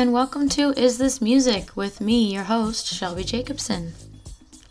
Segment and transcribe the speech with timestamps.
[0.00, 3.92] And welcome to Is This Music with me, your host, Shelby Jacobson.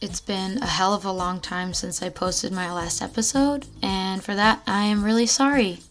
[0.01, 4.23] It's been a hell of a long time since I posted my last episode, and
[4.23, 5.81] for that, I am really sorry.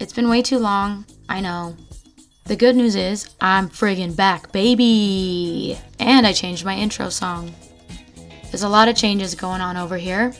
[0.00, 1.76] It's been way too long, I know.
[2.44, 5.78] The good news is, I'm friggin' back, baby!
[5.98, 7.54] And I changed my intro song.
[8.44, 10.32] There's a lot of changes going on over here.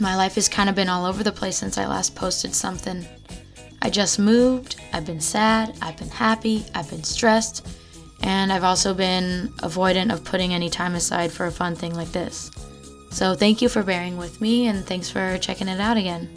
[0.00, 3.04] My life has kind of been all over the place since I last posted something.
[3.84, 7.66] I just moved, I've been sad, I've been happy, I've been stressed,
[8.22, 12.10] and I've also been avoidant of putting any time aside for a fun thing like
[12.10, 12.50] this.
[13.10, 16.30] So thank you for bearing with me and thanks for checking it out again.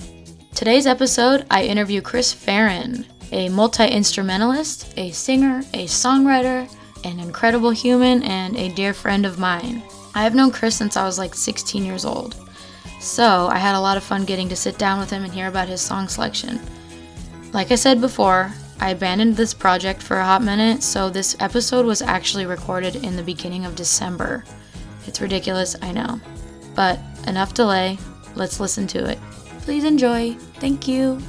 [0.55, 6.69] Today's episode, I interview Chris Farren, a multi instrumentalist, a singer, a songwriter,
[7.05, 9.81] an incredible human, and a dear friend of mine.
[10.13, 12.35] I have known Chris since I was like 16 years old.
[12.99, 15.47] So I had a lot of fun getting to sit down with him and hear
[15.47, 16.59] about his song selection.
[17.53, 21.85] Like I said before, I abandoned this project for a hot minute, so this episode
[21.85, 24.43] was actually recorded in the beginning of December.
[25.07, 26.19] It's ridiculous, I know.
[26.75, 27.97] But enough delay,
[28.35, 29.17] let's listen to it.
[29.61, 30.33] Please enjoy.
[30.59, 31.19] Thank you.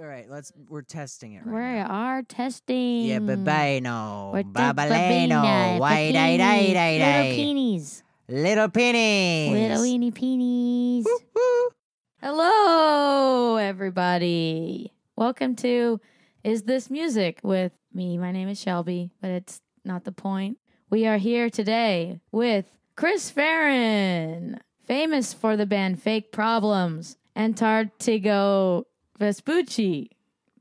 [0.00, 1.86] All right, let's we're testing it right We now.
[1.88, 3.04] are testing.
[3.04, 8.02] Yeah, babino, We're te- babaleno, babina, why day day day Little day, peenies.
[8.26, 9.52] little pennies.
[9.52, 11.04] Little weeny peenies.
[11.04, 11.68] Woo.
[12.22, 14.90] Hello, everybody.
[15.16, 16.00] Welcome to
[16.44, 18.16] Is This Music with me.
[18.16, 20.56] My name is Shelby, but it's not the point.
[20.88, 22.64] We are here today with
[22.96, 28.84] Chris Farren, famous for the band Fake Problems, Antarctigo
[29.20, 30.10] Vespucci.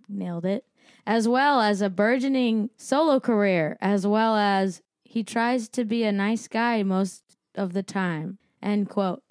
[0.07, 0.65] Nailed it.
[1.07, 6.11] As well as a burgeoning solo career, as well as he tries to be a
[6.11, 7.23] nice guy most
[7.55, 8.37] of the time.
[8.61, 9.23] End quote.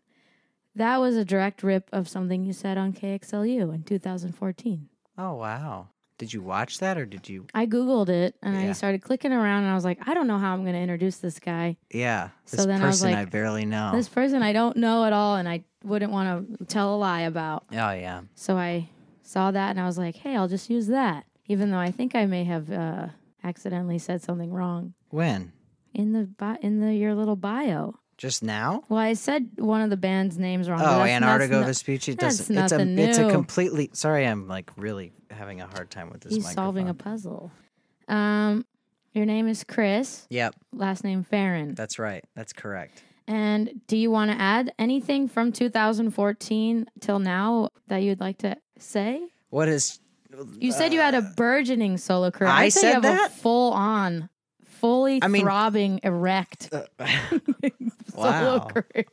[0.74, 4.88] That was a direct rip of something you said on KXLU in 2014.
[5.18, 5.88] Oh wow!
[6.18, 7.46] Did you watch that or did you?
[7.54, 10.38] I Googled it and I started clicking around and I was like, I don't know
[10.38, 11.76] how I'm going to introduce this guy.
[11.92, 13.90] Yeah, So this then I was person I, barely know.
[13.92, 17.22] This person I don't know at all and I wouldn't want to tell a lie
[17.22, 17.64] about.
[17.70, 18.88] Oh yeah, So I
[19.28, 21.26] saw that and I was like, hey, I'll just use that.
[21.46, 23.08] Even though I think I may have uh,
[23.44, 25.52] accidentally said something wrong when?
[25.94, 27.94] in the bi- in the your little bio.
[28.16, 28.82] Just now?
[28.88, 30.80] Well, I said one of the band's names wrong.
[30.80, 32.58] Oh, that's no- Vespucci that's doesn't.
[32.58, 33.90] It's a nothing it's a completely.
[33.92, 36.34] Sorry, I'm like really having a hard time with this.
[36.34, 37.52] He's solving a puzzle.
[38.08, 38.66] Um,
[39.12, 40.26] your name is Chris.
[40.30, 41.74] Yep, Last name Farren.
[41.74, 42.24] that's right.
[42.34, 43.02] That's correct.
[43.28, 48.56] And do you want to add anything from 2014 till now that you'd like to
[48.82, 49.28] say?
[49.50, 50.00] What is?
[50.58, 52.50] You said you had a burgeoning solo career.
[52.50, 53.30] Uh, I I'd say said you have that?
[53.30, 54.28] a full on,
[54.64, 56.82] fully I mean- throbbing, erect Uh,
[58.14, 59.06] solo career.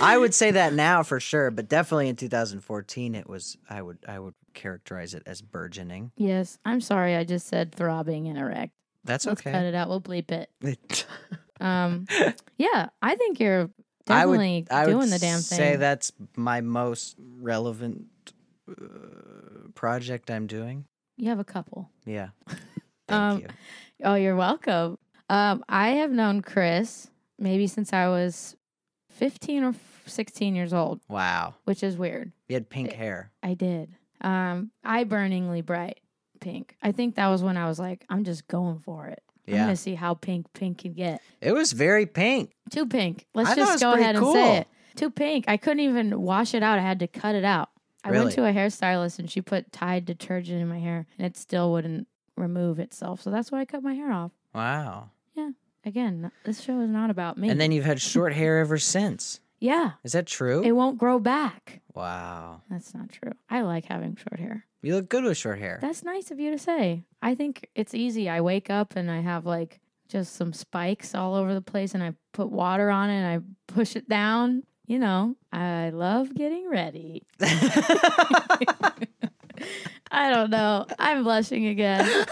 [0.00, 3.56] I would say that now for sure, but definitely in 2014, it was.
[3.68, 6.10] I would I would characterize it as burgeoning.
[6.16, 7.14] Yes, I'm sorry.
[7.16, 8.72] I just said throbbing and erect.
[9.04, 9.88] That's Let's cut it out.
[9.88, 11.06] We'll bleep it.
[11.62, 12.06] Um,
[12.56, 13.68] yeah, I think you're
[14.08, 15.58] I would definitely I would doing the damn thing.
[15.58, 18.19] say that's my most relevant uh,
[19.74, 20.84] project I'm doing.
[21.16, 21.90] You have a couple.
[22.04, 22.28] Yeah.
[22.48, 22.58] Thank
[23.08, 23.46] Um, you.
[24.04, 24.98] Oh, you're welcome.
[25.28, 27.08] Um, I have known Chris
[27.38, 28.56] maybe since I was
[29.10, 29.74] 15 or
[30.06, 31.54] 16 years old, Wow.
[31.64, 32.32] which is weird.
[32.48, 33.32] You had pink hair.
[33.42, 33.90] I did.
[34.20, 36.00] Um, eye burningly bright
[36.40, 36.76] pink.
[36.82, 39.22] I think that was when I was like, I'm just going for it.
[39.48, 39.64] I'm Yeah.
[39.64, 41.20] gonna see how pink pink can get.
[41.40, 42.52] It was very pink.
[42.70, 43.26] Too pink.
[43.34, 44.68] Let's I just go ahead and say it.
[44.96, 45.44] Too pink.
[45.48, 46.78] I couldn't even wash it out.
[46.78, 47.70] I had to cut it out.
[48.04, 48.24] I Really?
[48.26, 51.70] went to a hairstylist and she put Tide detergent in my hair and it still
[51.72, 52.06] wouldn't
[52.36, 53.20] remove itself.
[53.22, 54.32] So that's why I cut my hair off.
[54.54, 55.10] Wow.
[55.34, 55.50] Yeah.
[55.84, 57.48] Again, this show is not about me.
[57.48, 59.40] And then you've had short hair ever since.
[59.60, 60.62] yeah, Is that true?
[60.62, 61.80] it won't grow back.
[61.94, 62.62] wow.
[62.70, 63.32] That's not true.
[63.48, 64.64] I like having short hair.
[64.82, 65.78] You look good with short hair.
[65.82, 67.04] That's nice of you to say.
[67.20, 68.30] I think it's easy.
[68.30, 72.02] I wake up and I have like just some spikes all over the place and
[72.02, 74.62] I put water on it and I push it down.
[74.90, 77.22] You know, I love getting ready.
[77.40, 78.92] I
[80.10, 80.84] don't know.
[80.98, 82.26] I'm blushing again.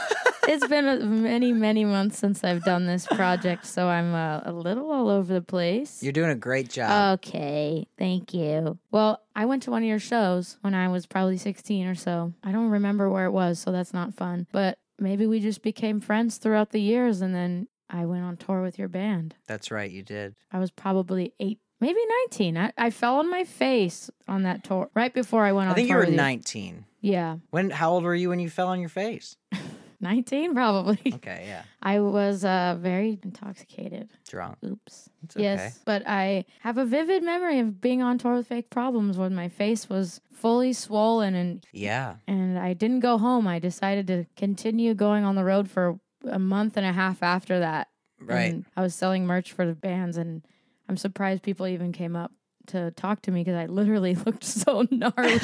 [0.48, 4.90] It's been many, many months since I've done this project, so I'm uh, a little
[4.90, 6.02] all over the place.
[6.02, 7.20] You're doing a great job.
[7.20, 8.76] Okay, thank you.
[8.90, 12.32] Well, I went to one of your shows when I was probably 16 or so.
[12.42, 14.48] I don't remember where it was, so that's not fun.
[14.50, 18.62] But maybe we just became friends throughout the years and then I went on tour
[18.62, 19.36] with your band.
[19.46, 19.90] That's right.
[19.90, 20.34] You did.
[20.52, 22.56] I was probably 8, maybe 19.
[22.56, 25.74] I, I fell on my face on that tour right before I went on I
[25.76, 26.84] think you were with 19.
[27.00, 27.36] Yeah.
[27.50, 27.70] When?
[27.70, 29.36] How old were you when you fell on your face?
[30.00, 31.00] 19 probably.
[31.14, 31.62] Okay, yeah.
[31.82, 34.08] I was uh, very intoxicated.
[34.28, 34.56] Drunk.
[34.64, 35.08] Oops.
[35.24, 35.42] It's okay.
[35.42, 39.34] Yes, but I have a vivid memory of being on tour with Fake Problems when
[39.34, 42.16] my face was fully swollen and Yeah.
[42.28, 43.48] and I didn't go home.
[43.48, 47.58] I decided to continue going on the road for a month and a half after
[47.58, 47.88] that.
[48.20, 48.62] Right.
[48.76, 50.42] I was selling merch for the bands, and
[50.88, 52.32] I'm surprised people even came up
[52.68, 55.40] to talk to me because I literally looked so gnarly.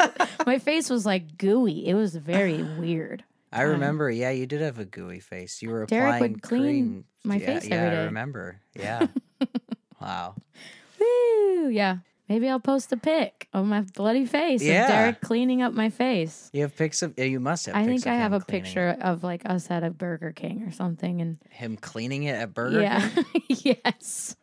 [0.46, 1.86] my face was like gooey.
[1.86, 3.24] It was very weird.
[3.52, 5.62] I um, remember, yeah, you did have a gooey face.
[5.62, 7.04] You were Derek applying would clean cream.
[7.24, 8.60] my yeah, face yeah, every I remember.
[8.74, 9.06] Yeah.
[10.00, 10.34] wow.
[11.00, 11.68] Woo!
[11.68, 11.98] Yeah.
[12.28, 14.82] Maybe I'll post a pic of my bloody face Yeah.
[14.82, 16.50] of Derek cleaning up my face.
[16.52, 19.24] You have pics of you must have I pics think I have a picture of
[19.24, 23.08] like us at a Burger King or something, and him cleaning it at Burger yeah,
[23.08, 23.24] King.
[23.48, 24.36] yes.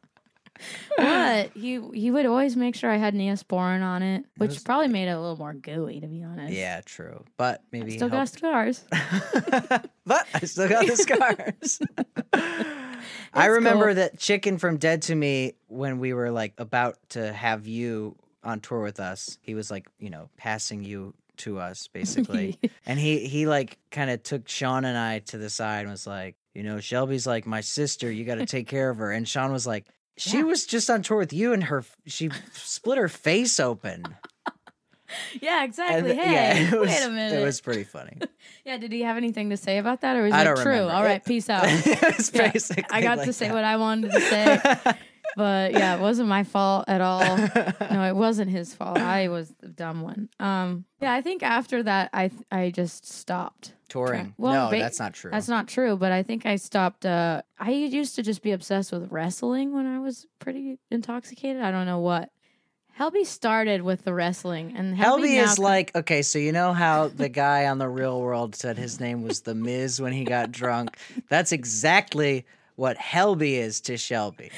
[0.97, 5.07] but he he would always make sure I had Neosporin on it, which probably made
[5.07, 6.53] it a little more gooey, to be honest.
[6.53, 7.23] Yeah, true.
[7.37, 8.33] But maybe still got helped.
[8.33, 8.83] scars.
[10.05, 11.79] but I still got the scars.
[13.33, 13.95] I remember cool.
[13.95, 18.61] that chicken from Dead to Me when we were like about to have you on
[18.61, 19.37] tour with us.
[19.41, 22.57] He was like, you know, passing you to us basically.
[22.85, 26.07] and he he like kind of took Sean and I to the side and was
[26.07, 29.11] like, you know, Shelby's like my sister, you got to take care of her.
[29.11, 29.85] And Sean was like,
[30.17, 30.43] she Yeah.
[30.43, 34.03] was just on tour with you and her she split her face open.
[35.41, 36.13] yeah, exactly.
[36.13, 36.31] th- Hey,
[36.71, 37.39] yeah, was, wait a minute.
[37.39, 38.17] It was pretty funny.
[38.65, 40.65] yeah, did he have anything to say about that, or was I it don't true?
[40.71, 40.93] remember.
[40.93, 41.63] All right, peace out.
[41.67, 43.53] it was Yeah, basically I got like to say that.
[43.53, 44.95] what I wanted to say,
[45.35, 47.37] but yeah, it wasn't my fault at all.
[47.91, 48.97] No, it wasn't his fault.
[48.97, 50.29] I was the dumb one.
[50.39, 53.73] Um, yeah, I think after that, I I just stopped.
[53.89, 54.33] touring.
[54.37, 55.31] Well, no, ba- that's not true.
[55.31, 57.05] That's not true, but I think I stopped.
[57.05, 61.61] Uh, I used to just be obsessed with wrestling when I was pretty intoxicated.
[61.61, 62.29] I don't know what.
[62.97, 67.09] Helby started with the wrestling, and Helby, Helby is like okay, so you know how
[67.09, 70.49] the guy on the Real World said his name was the Miz when he got
[70.51, 70.97] drunk.
[71.29, 72.45] That's exactly
[72.77, 74.49] what Helby is to Shelby,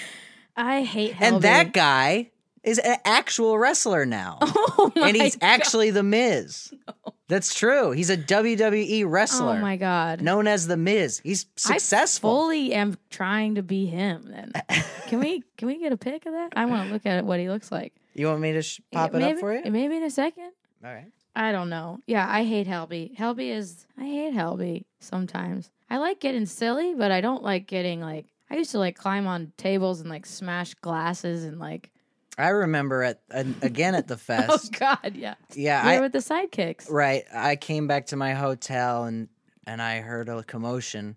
[0.57, 1.35] I hate Helby.
[1.35, 2.31] and that guy
[2.63, 5.47] is an actual wrestler now, oh my and he's God.
[5.47, 6.73] actually the Miz.
[7.29, 7.91] That's true.
[7.91, 10.21] He's a WWE wrestler Oh my god!
[10.21, 11.19] known as the Miz.
[11.19, 12.29] He's successful.
[12.29, 14.23] I fully am trying to be him.
[14.29, 14.53] Then
[15.07, 16.53] can we can we get a pic of that?
[16.55, 17.93] I want to look at what he looks like.
[18.15, 19.69] you want me to sh- pop it maybe, up for you?
[19.71, 20.51] Maybe in a second.
[20.83, 21.11] All right.
[21.35, 21.99] I don't know.
[22.07, 23.15] Yeah, I hate Helby.
[23.17, 25.69] Helby is I hate Helby sometimes.
[25.89, 29.27] I like getting silly, but I don't like getting like I used to like climb
[29.27, 31.91] on tables and like smash glasses and like
[32.37, 34.49] I remember at uh, again at the fest.
[34.75, 35.35] oh god, yeah.
[35.55, 36.89] yeah, You're I with the sidekicks.
[36.89, 37.23] Right.
[37.33, 39.27] I came back to my hotel and
[39.65, 41.15] and I heard a commotion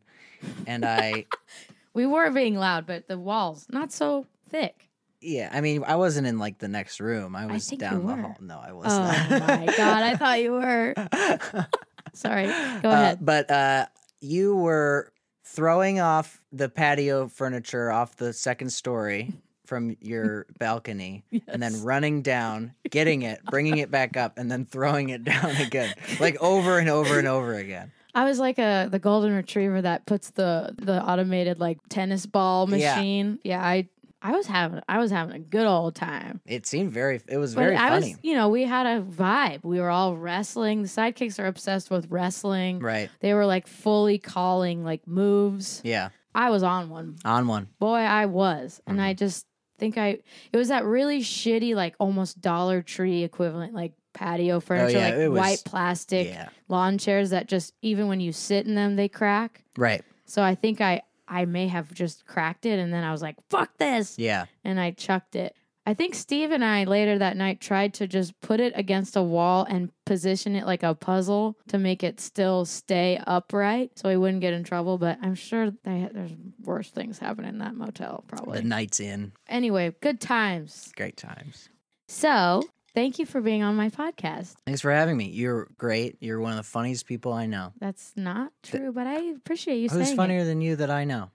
[0.66, 1.26] and I
[1.92, 4.88] We were being loud, but the walls not so thick.
[5.20, 7.36] yeah, I mean I wasn't in like the next room.
[7.36, 8.36] I was you down the hall.
[8.40, 9.46] No, I was Oh not.
[9.46, 10.94] my god, I thought you were.
[12.14, 12.46] Sorry.
[12.46, 13.18] Go Uh, ahead.
[13.20, 13.86] but uh
[14.20, 15.12] you were
[15.54, 19.32] throwing off the patio furniture off the second story
[19.64, 24.64] from your balcony and then running down, getting it, bringing it back up and then
[24.64, 25.92] throwing it down again.
[26.18, 27.92] Like over and over and over again.
[28.14, 32.68] I was like a the golden retriever that puts the the automated like tennis ball
[32.70, 32.96] Yeah.
[32.96, 33.38] machine.
[33.44, 33.88] Yeah, I
[34.22, 36.40] I was having I was having a good old time.
[36.46, 38.10] It seemed very it was But very I funny.
[38.14, 39.64] was, you know, we had a vibe.
[39.64, 40.82] We were all wrestling.
[40.82, 42.80] The sidekicks are obsessed with wrestling.
[42.80, 43.08] Right.
[43.20, 45.80] They were like fully calling like moves.
[45.84, 46.10] Yeah.
[46.34, 47.16] I was on one.
[47.24, 47.68] On one.
[47.78, 48.80] Boy, I was.
[48.86, 49.06] And Mm-hmm.
[49.06, 49.46] I just
[49.78, 50.18] think I
[50.52, 55.08] it was that really shitty like almost Dollar Tree equivalent like patio furniture Oh, yeah,
[55.16, 56.48] like was- white plastic Yeah.
[56.68, 59.64] lawn chairs that just even when you sit in them they crack.
[59.78, 60.02] Right.
[60.26, 61.00] So I think I
[61.30, 64.46] I may have just cracked it and then I was like, "Fuck this." Yeah.
[64.64, 65.54] and I chucked it.
[65.86, 69.22] I think Steve and I later that night tried to just put it against a
[69.22, 74.16] wall and position it like a puzzle to make it still stay upright so he
[74.16, 74.98] wouldn't get in trouble.
[74.98, 76.32] But I'm sure they, there's
[76.62, 78.60] worse things happening in that motel, probably.
[78.60, 79.32] The night's in.
[79.48, 80.92] anyway, good times.
[80.96, 81.70] Great times.
[82.08, 84.54] So thank you for being on my podcast.
[84.66, 85.28] Thanks for having me.
[85.30, 86.16] You're great.
[86.20, 87.72] You're one of the funniest people I know.
[87.78, 90.44] That's not true, but I appreciate you Who's funnier it.
[90.44, 91.30] than you that I know?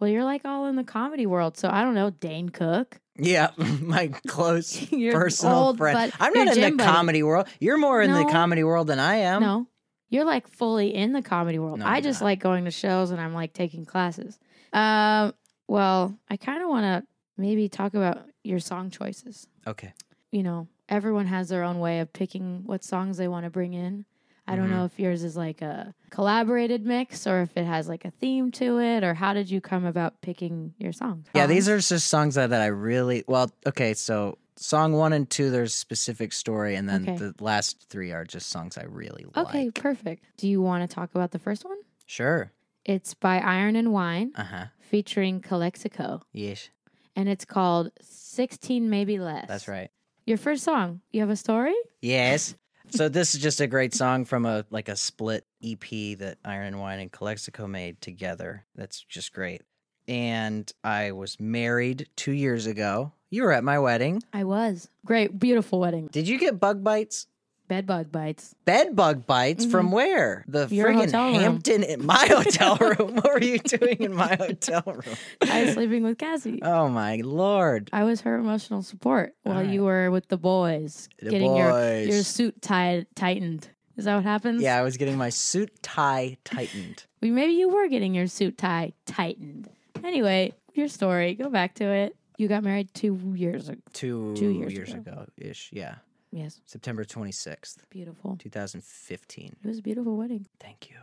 [0.00, 2.10] Well, you're like all in the comedy world, so I don't know.
[2.10, 3.00] Dane Cook.
[3.18, 6.12] Yeah, my close personal old friend.
[6.20, 6.90] I'm not in the buddy.
[6.90, 7.48] comedy world.
[7.60, 9.40] You're more in the comedy world than I am.
[9.40, 9.66] No,
[10.10, 11.78] you're like fully in the comedy world.
[11.78, 12.26] No, I just not.
[12.26, 14.38] like going to shows and I'm like taking classes.
[14.72, 15.32] Um,
[15.66, 19.46] well, I kind of want to maybe talk about your song choices.
[19.66, 19.92] Okay.
[20.36, 23.72] You know, everyone has their own way of picking what songs they want to bring
[23.72, 24.04] in.
[24.46, 24.70] I don't Mhm.
[24.76, 28.50] know if yours is like a collaborated mix or if it has like a theme
[28.52, 31.26] to it or how did you come about picking your songs?
[31.34, 33.50] Yeah, these are just songs that, that I really well.
[33.66, 37.16] Okay, so song one and two, there's specific story, and then Okay.
[37.16, 39.46] the last three are just songs I really like.
[39.46, 40.22] Okay, perfect.
[40.36, 41.78] Do you want to talk about the first one?
[42.04, 42.52] Sure.
[42.84, 44.66] It's by Iron and Wine Uh huh.
[44.80, 46.68] featuring Calexico, Yes,
[47.16, 49.48] and it's called 16 Maybe Less.
[49.48, 49.90] that's right.
[50.26, 51.02] Your first song.
[51.12, 51.74] You have a story?
[52.02, 52.56] Yes.
[52.90, 56.66] So this is just a great song from a like a split EP that Iron
[56.66, 58.66] and Wine and Calexico made together.
[58.74, 59.62] That's just great.
[60.08, 63.12] And I was married two years ago.
[63.30, 64.20] You were at my wedding.
[64.32, 64.88] I was.
[65.04, 66.08] Great, beautiful wedding.
[66.10, 67.28] Did you get bug bites?
[67.68, 68.54] Bed bug bites.
[68.64, 70.44] Bed bug bites from where?
[70.48, 70.74] The Mm-hmm.
[70.74, 71.40] Your friggin'.
[71.40, 73.16] Hampton in my hotel room.
[73.16, 75.16] what were you doing in my hotel room?
[75.42, 76.60] I was sleeping with Cassie.
[76.62, 77.90] Oh my lord.
[77.92, 79.72] I was her emotional support while Alright.
[79.72, 83.68] you were with the boys, The getting your your suit tied tightened.
[83.96, 84.60] Is that what happens?
[84.62, 87.04] Yeah, I was getting my suit tie tightened.
[87.22, 89.68] Well, maybe you were getting your suit tie tightened.
[90.04, 91.34] Anyway, your story.
[91.34, 92.14] Go back to it.
[92.36, 93.80] You got married two years ago.
[93.94, 95.70] Two, Two years years ago ish.
[95.72, 95.94] Yeah.
[96.36, 98.36] Yes, September 26th, beautiful.
[98.38, 99.56] 2015.
[99.64, 100.46] It was a beautiful wedding.
[100.60, 100.96] Thank you.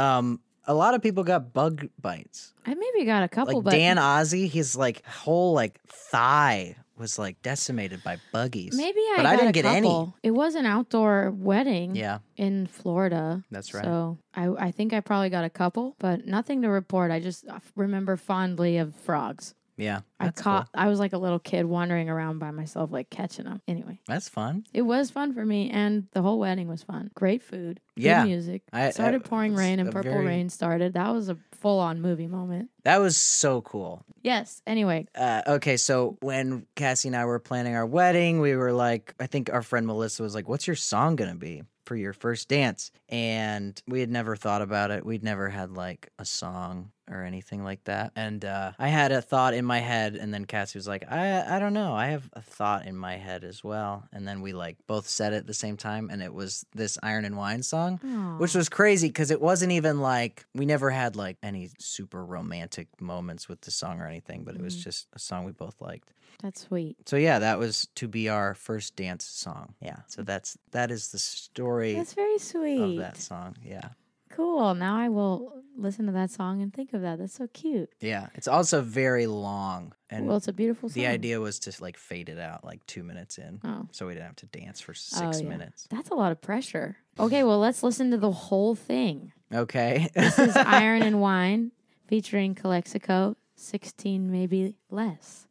[0.00, 2.52] Um, a lot of people got bug bites.
[2.66, 7.18] I maybe got a couple, Like but Dan Ozzi, his like whole like thigh was
[7.18, 8.74] like decimated by buggies.
[8.74, 10.14] maybe I but got I didn't a get couple.
[10.22, 11.94] It was an outdoor wedding.
[11.94, 13.42] Yeah, in Florida.
[13.50, 13.84] That's right.
[13.84, 17.10] So I, I think I probably got a couple, but nothing to report.
[17.10, 19.54] I just uh, remember fondly of frogs.
[19.76, 20.00] Yeah.
[20.18, 20.70] I caught.
[20.72, 20.82] cool.
[20.82, 23.60] I was like a little kid wandering around by myself, like catching them.
[23.68, 24.64] Anyway, That's fun.
[24.72, 27.10] it was fun for me, and the whole wedding was fun.
[27.14, 28.24] Great food, good Yeah.
[28.24, 28.62] music.
[28.72, 30.94] I- I- started pouring rain, and Purple very- Rain started.
[30.94, 32.70] That was a full-on movie moment.
[32.84, 34.04] That was so cool.
[34.22, 34.62] Yes.
[34.66, 39.14] Anyway, Uh, okay, so when Cassie and I were planning our wedding, we were like,
[39.20, 42.48] I think our friend Melissa was like, "What's your song gonna be for your first
[42.48, 45.04] dance?" And we had never thought about it.
[45.04, 48.12] We'd never had like a song or anything like that.
[48.16, 51.56] And uh, I had a thought in my head, and then Cassie was like, "I
[51.56, 51.94] I don't know.
[51.94, 55.32] I have a thought in my head as well." And then we like both said
[55.32, 57.98] it at the same time, and it was this Iron and Wine song
[58.38, 62.88] which was crazy because it wasn't even like we never had like any super romantic
[63.00, 64.82] moments with the song or anything, but it was Mhm.
[64.84, 66.12] just a song we both liked.
[66.42, 66.96] that's sweet.
[67.08, 69.74] So yeah, that was to be our first dance song.
[69.80, 72.98] Yeah, so that's that is the story That's very of sweet.
[72.98, 73.56] that song.
[73.64, 73.88] Yeah,
[74.36, 74.74] Cool.
[74.74, 77.18] Now I will listen to that song and think of that.
[77.18, 77.90] That's so cute.
[78.00, 78.28] yeah.
[78.34, 80.94] It's also very long, and well, it's a beautiful song.
[80.94, 83.88] the idea was to like fade it out like two minutes in, Oh.
[83.92, 85.48] so we didn't have to dance for oh, six yeah.
[85.48, 85.86] minutes.
[85.90, 86.96] That's a lot of pressure.
[87.18, 89.32] Okay, well, let's listen to the whole thing.
[89.54, 90.08] Okay.
[90.14, 91.72] This is Iron and Wine
[92.06, 95.46] featuring Calexico, 16 maybe less.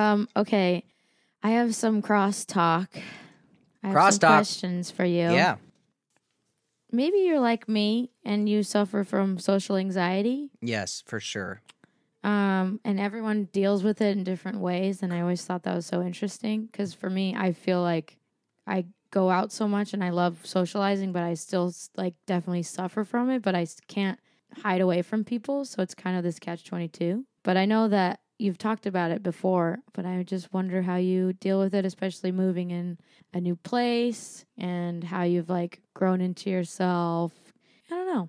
[0.00, 0.84] Um, okay.
[1.42, 2.90] I have some cross talk.
[3.82, 5.30] I have some questions for you.
[5.30, 5.56] Yeah.
[6.92, 10.50] Maybe you're like me and you suffer from social anxiety.
[10.60, 11.62] Yes, for sure.
[12.22, 15.02] Um, and everyone deals with it in different ways.
[15.02, 18.18] And I always thought that was so interesting because for me, I feel like
[18.66, 23.04] I go out so much and I love socializing, but I still like definitely suffer
[23.04, 23.42] from it.
[23.42, 24.18] But I can't
[24.62, 27.24] hide away from people, so it's kind of this catch twenty two.
[27.42, 31.32] But I know that you've talked about it before, but I just wonder how you
[31.34, 32.98] deal with it, especially moving in
[33.32, 37.32] a new place and how you've like grown into yourself.
[37.90, 38.28] I don't know.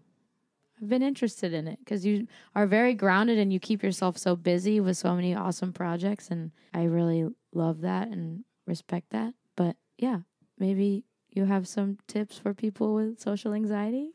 [0.81, 4.35] I've been interested in it because you are very grounded and you keep yourself so
[4.35, 6.29] busy with so many awesome projects.
[6.29, 9.33] And I really love that and respect that.
[9.55, 10.21] But yeah,
[10.57, 14.09] maybe you have some tips for people with social anxiety.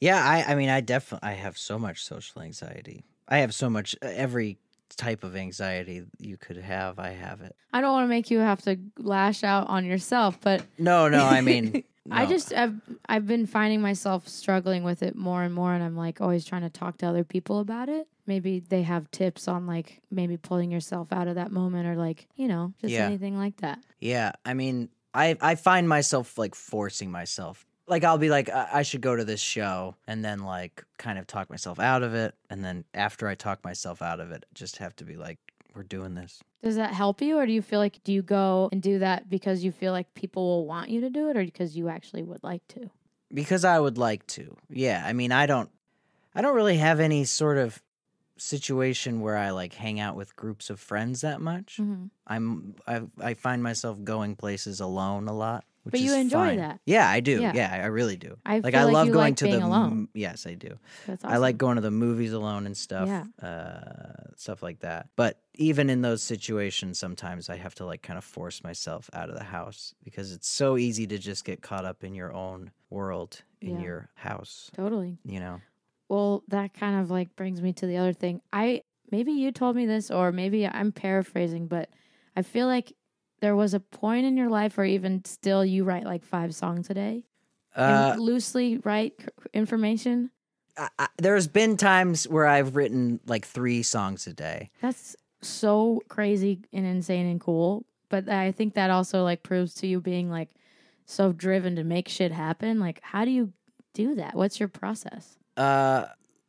[0.00, 3.04] Yeah, I, I mean, I definitely, I have so much social anxiety.
[3.28, 4.58] I have so much, uh, every
[4.96, 7.54] type of anxiety you could have, I have it.
[7.72, 11.24] I don't want to make you have to lash out on yourself, but No, no,
[11.24, 12.74] I mean, I just I've
[13.08, 16.62] I've been finding myself struggling with it more and more and I'm like always trying
[16.62, 18.08] to talk to other people about it.
[18.26, 22.26] Maybe they have tips on like maybe pulling yourself out of that moment or like,
[22.36, 23.06] you know, just Yeah.
[23.06, 23.78] anything like that.
[24.00, 27.66] Yeah, I mean, I I find myself like forcing myself.
[27.86, 31.18] Like I'll be like, I, I should go to this show, and then like kind
[31.18, 34.44] of talk myself out of it, and then after I talk myself out of it,
[34.54, 35.38] just have to be like,
[35.74, 36.40] we're doing this.
[36.62, 39.28] Does that help you or do you feel like do you go and do that
[39.28, 42.22] because you feel like people will want you to do it or because you actually
[42.22, 42.90] would like to?
[43.34, 44.54] because I would like to.
[44.68, 45.70] Yeah, I mean, I don't,
[46.34, 47.82] I don't really have any sort of
[48.36, 51.78] situation where I like hang out with groups of friends that much.
[51.80, 52.10] Mhm.
[52.26, 55.64] I'm, I, I find myself going places alone a lot.
[55.84, 56.56] But you enjoy fine.
[56.58, 56.80] that.
[56.86, 57.40] Yeah, I do.
[57.40, 57.52] Yeah.
[57.54, 58.36] Yeah, I really do.
[58.46, 59.66] I like I like love you going like to being the.
[59.66, 60.08] alone.
[60.14, 60.78] Yes, I do.
[61.06, 63.08] That's I like going to the movies alone and stuff.
[63.08, 63.24] Yeah.
[63.42, 65.08] Uh, stuff like that.
[65.16, 69.28] But even in those situations, sometimes I have to like kind of force myself out
[69.28, 72.70] of the house because it's so easy to just get caught up in your own
[72.90, 73.82] world in Yeah.
[73.82, 74.70] your house.
[74.76, 75.18] Totally.
[75.24, 75.60] You know.
[76.08, 78.40] Well, that kind of like brings me to the other thing.
[78.52, 81.90] I maybe you told me this or maybe I'm paraphrasing, but
[82.36, 82.92] I feel like
[83.42, 86.88] there was a point in your life or even still you write like 5 songs
[86.88, 87.24] a day
[87.76, 89.20] Uh, loosely write
[89.52, 90.30] information.
[90.78, 94.70] I, I, there's been times where I've written like three songs a day.
[94.80, 97.84] That's so crazy and insane and cool.
[98.08, 100.50] But I think that also like proves to you being like
[101.04, 102.78] so driven to make shit happen.
[102.78, 103.52] Like, how do you
[103.92, 104.34] do that?
[104.34, 105.36] What's your process?
[105.56, 106.04] Uh,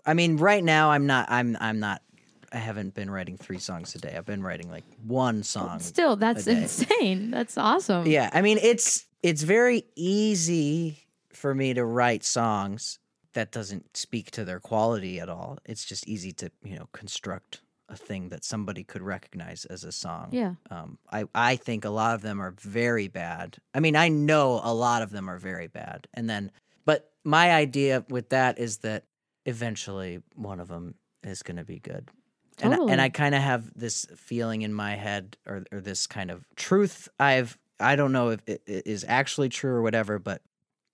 [0.05, 1.31] I mean, right now I'm not.
[1.31, 1.57] I'm.
[1.59, 2.01] I'm not.
[2.53, 4.15] I haven't been writing three songs a day.
[4.15, 5.79] I've been writing like one song.
[5.79, 7.31] Still, that's insane.
[7.31, 8.05] That's awesome.
[8.05, 12.99] Yeah, I mean, it's it's very easy for me to write songs
[13.33, 15.57] that doesn't speak to their quality at all.
[15.65, 19.91] It's just easy to you know construct a thing that somebody could recognize as a
[19.91, 20.29] song.
[20.31, 20.53] Yeah.
[20.69, 23.57] Um, I I think a lot of them are very bad.
[23.73, 26.51] I mean, I know a lot of them are very bad, and then
[26.85, 29.05] but my idea with that is that
[29.45, 32.09] eventually one of them is going to be good.
[32.63, 33.11] And, I- and I oh.
[33.11, 37.57] kind of have this feeling in my head or, or this kind of truth I've
[37.79, 40.41] I don't know if it, is actually true or whatever, but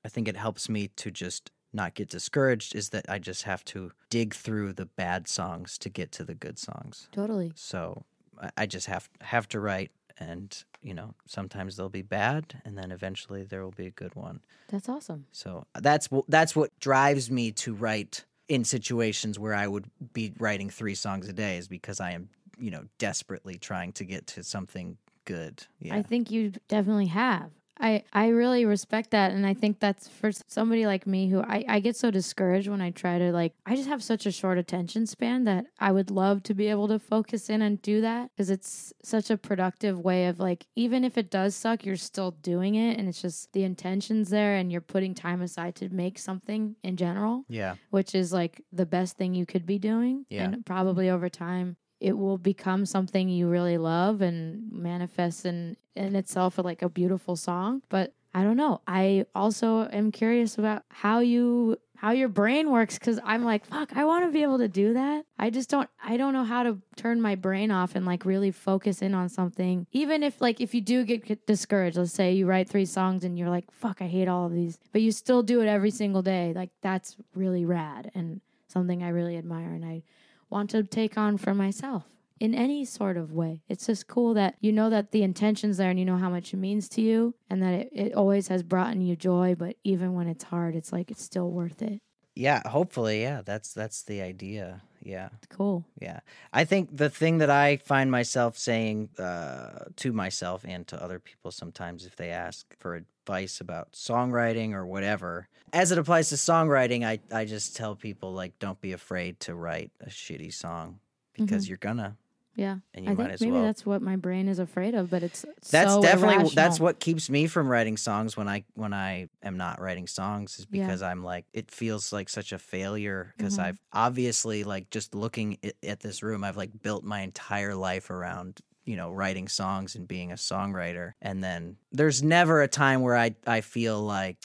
[0.04, 3.64] I think it helps me to just not get discouraged is that I just have
[3.66, 7.08] to dig through the bad songs to get to the good songs.
[7.12, 7.52] Totally.
[7.56, 8.06] So
[8.42, 12.78] I- I just have have to write, and you know sometimes they'll be bad, and
[12.78, 14.40] then eventually there will be a good one.
[14.70, 15.26] That's awesome.
[15.32, 20.70] So that's that's what drives me to write in situations where I would be writing
[20.70, 24.44] three songs a day, is because I am you know desperately trying to get to
[24.44, 25.66] something good.
[25.80, 27.52] Yeah, I think you definitely have.
[27.80, 31.64] I, I really respect that and I think that's for somebody like me who I,
[31.68, 34.58] I get so discouraged when I try to like I just have such a short
[34.58, 38.32] attention span that I would love to be able to focus in and do that
[38.32, 42.32] because it's such a productive way of like even if it does suck you're still
[42.32, 46.20] doing it and it's just the intentions there and you're putting time aside to make
[46.20, 50.26] something in general yeah, which is like the best thing you could be doing.
[50.30, 50.46] Yeah.
[50.46, 56.16] And probably over time, it will become something you really love and manifest in, in
[56.16, 57.82] itself like a beautiful song.
[57.90, 58.82] But I don't know.
[58.88, 63.92] I also am curious about how you how your brain works because I'm like, fuck,
[63.94, 65.26] I want to be able to do that.
[65.38, 68.52] I just don't I don't know how to turn my brain off and like really
[68.52, 69.86] focus in on something.
[69.92, 73.24] Even if like if you do get, get discouraged, let's say you write three songs
[73.26, 75.92] and you're like, fuck, I hate all of these, but you still do it every
[75.92, 76.54] single day.
[76.56, 80.04] Like that's really rad and something I really admire and I
[80.50, 82.04] want to take on for myself
[82.40, 83.62] in any sort of way.
[83.68, 86.54] It's just cool that you know that the intention's there and you know how much
[86.54, 89.76] it means to you and that it, it always has brought in you joy, but
[89.84, 92.00] even when it's hard, it's like it's still worth it.
[92.36, 92.62] yeah.
[92.68, 93.42] Hopefully, yeah.
[93.44, 94.82] That's that's the idea.
[95.04, 95.30] yeah.
[95.50, 95.86] Cool.
[96.02, 96.20] Yeah.
[96.54, 101.20] I think the thing that I find myself saying uh, to myself and to other
[101.20, 106.36] people sometimes if they ask for advice about songwriting or whatever, as it applies to
[106.36, 111.00] songwriting, I, I just tell people, like, don't be afraid to write a shitty song
[111.34, 112.18] because you're gonna.
[112.56, 112.78] Yeah.
[112.94, 113.62] And you I might think as maybe well.
[113.64, 117.30] that's what my brain is afraid of, but it's That's so definitely that's what keeps
[117.30, 120.86] me from writing songs when I when I am not writing songs is Yeah.
[120.88, 123.64] because I'm like it feels like such a failure because Mhm.
[123.64, 128.10] I've obviously like just looking at, at this room I've like built my entire life
[128.10, 128.60] around
[128.90, 133.16] you know writing songs and being a songwriter and then there's never a time where
[133.26, 134.38] I I feel like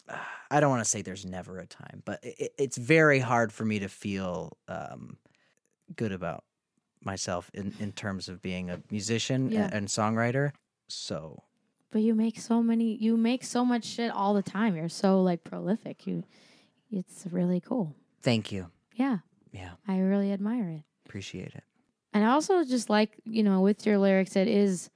[0.51, 3.65] I don't want to say there's never a time but it, it's very hard for
[3.65, 5.17] me to feel um
[5.97, 6.45] good about
[7.03, 9.65] myself in in terms of being a musician Yeah.
[9.65, 10.53] and, and songwriter
[10.89, 11.43] so
[11.91, 14.77] But you make so many you make so much shit all the time.
[14.77, 16.07] You're so like prolific.
[16.07, 16.25] You
[16.91, 17.95] it's really cool.
[18.23, 18.71] Thank you.
[18.95, 19.19] Yeah.
[19.53, 20.83] Yeah, I really admire it.
[21.07, 21.65] appreciate it.
[22.15, 24.89] And I also just like, you know, with your lyrics, it is,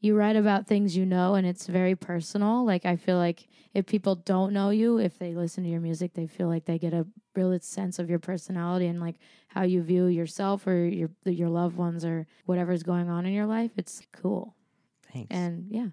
[0.00, 2.64] you write about things you know and it's very personal.
[2.64, 6.14] Like, I feel like if people don't know you, if they listen to your music,
[6.14, 7.06] they feel like they get a
[7.36, 9.16] real sense of your personality and like
[9.48, 13.46] how you view yourself or your, your loved ones or whatever's going on in your
[13.46, 13.72] life.
[13.76, 14.56] It's cool.
[15.12, 15.28] Thanks.
[15.30, 15.88] And yeah,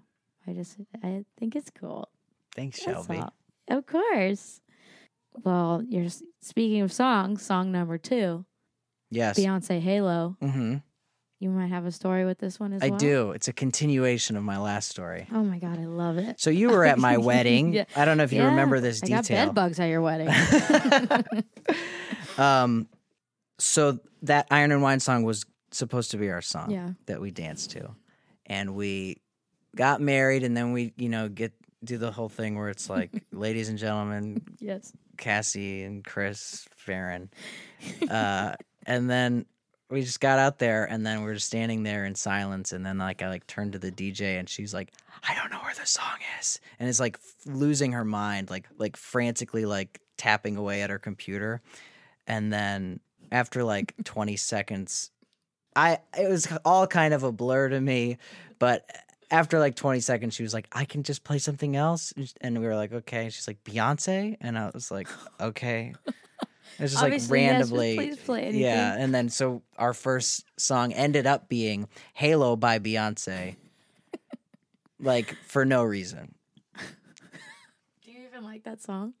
[0.46, 2.08] I just, I think it's cool.
[2.56, 3.20] Thanks, That's Shelby.
[3.20, 3.34] all.
[3.68, 4.60] Of course.
[5.44, 6.08] Well, you're
[6.40, 8.44] speaking of songs, song number two,
[9.10, 9.38] Yes.
[9.38, 10.36] Beyonce Halo.
[10.40, 10.76] hmm
[11.40, 12.86] You might have a story with this one as well.
[12.86, 12.98] I well.
[12.98, 13.30] do.
[13.32, 15.26] It's a continuation of my last story.
[15.32, 16.40] Oh my god, I love it.
[16.40, 17.72] So you were at my wedding.
[17.72, 17.84] Yeah.
[17.96, 20.28] I don't know if you Yeah, remember this I got bed bugs at your wedding.
[22.38, 22.88] um,
[23.58, 26.90] so that Iron and Wine song was supposed to be our song Yeah.
[27.06, 27.90] that we danced to,
[28.46, 29.20] and we
[29.76, 33.10] got married, and then we, you know, get do the whole thing where it's like,
[33.32, 34.92] ladies and gentlemen, yes.
[35.16, 37.30] Cassie and Chris Farren.
[38.10, 38.54] Uh,
[38.90, 39.46] and then
[39.88, 42.84] we just got out there and then we were just standing there in silence and
[42.84, 44.92] then like I like turned to the DJ and she's like,
[45.28, 46.58] I don't know where the song is.
[46.80, 50.98] And it's like f- losing her mind, like like frantically like tapping away at her
[50.98, 51.62] computer.
[52.26, 52.98] And then
[53.30, 55.12] after like 20 seconds,
[55.76, 58.18] I it was all kind of a blur to me,
[58.58, 58.90] but
[59.30, 62.12] after like 20 seconds, she was like, I can just play something else.
[62.40, 63.30] And we were like, okay.
[63.30, 64.36] She's like, Beyonce?
[64.40, 65.06] And I was like,
[65.40, 65.94] okay.
[66.78, 67.96] It was just Obviously, like yes, randomly.
[67.96, 68.60] please play anything.
[68.62, 68.96] Yeah.
[68.98, 73.56] And then so our first song ended up being Halo by Beyonce,
[75.00, 76.34] like for no reason.
[78.04, 79.14] Do you even like that song?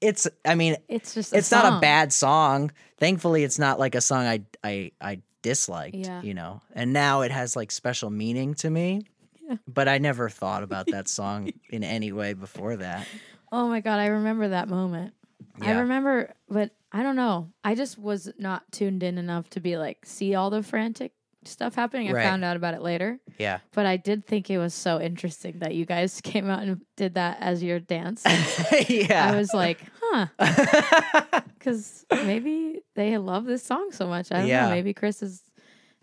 [0.00, 2.70] It's, I mean, It's just it's not a bad song.
[2.98, 6.22] Thankfully, it's not like a song I, I, I disliked, Yeah.
[6.22, 9.02] you know, and now it has like special meaning to me.
[9.48, 9.56] Yeah.
[9.68, 13.06] But I never thought about that song in any way before that.
[13.52, 15.14] Oh my god, I remember that moment.
[15.62, 17.52] I remember, but I don't know.
[17.64, 21.12] I just was not tuned in enough to be like see all the frantic
[21.44, 22.08] stuff happening.
[22.08, 22.24] I Right.
[22.24, 23.58] found out about it later, Yeah.
[23.72, 27.14] but I did think it was so interesting that you guys came out and did
[27.14, 28.24] that as your dance.
[28.88, 29.30] yeah.
[29.32, 30.26] I was like, huh,
[31.58, 34.32] because maybe they love this song so much.
[34.32, 34.64] I don't Yeah.
[34.66, 34.70] know.
[34.70, 35.42] Maybe Chris is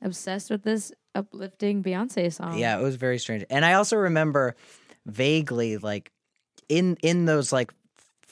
[0.01, 2.57] obsessed with this uplifting Beyonce song.
[2.57, 3.45] Yeah, it was very strange.
[3.49, 4.55] And I also remember
[5.05, 6.11] vaguely like
[6.69, 7.73] in in those like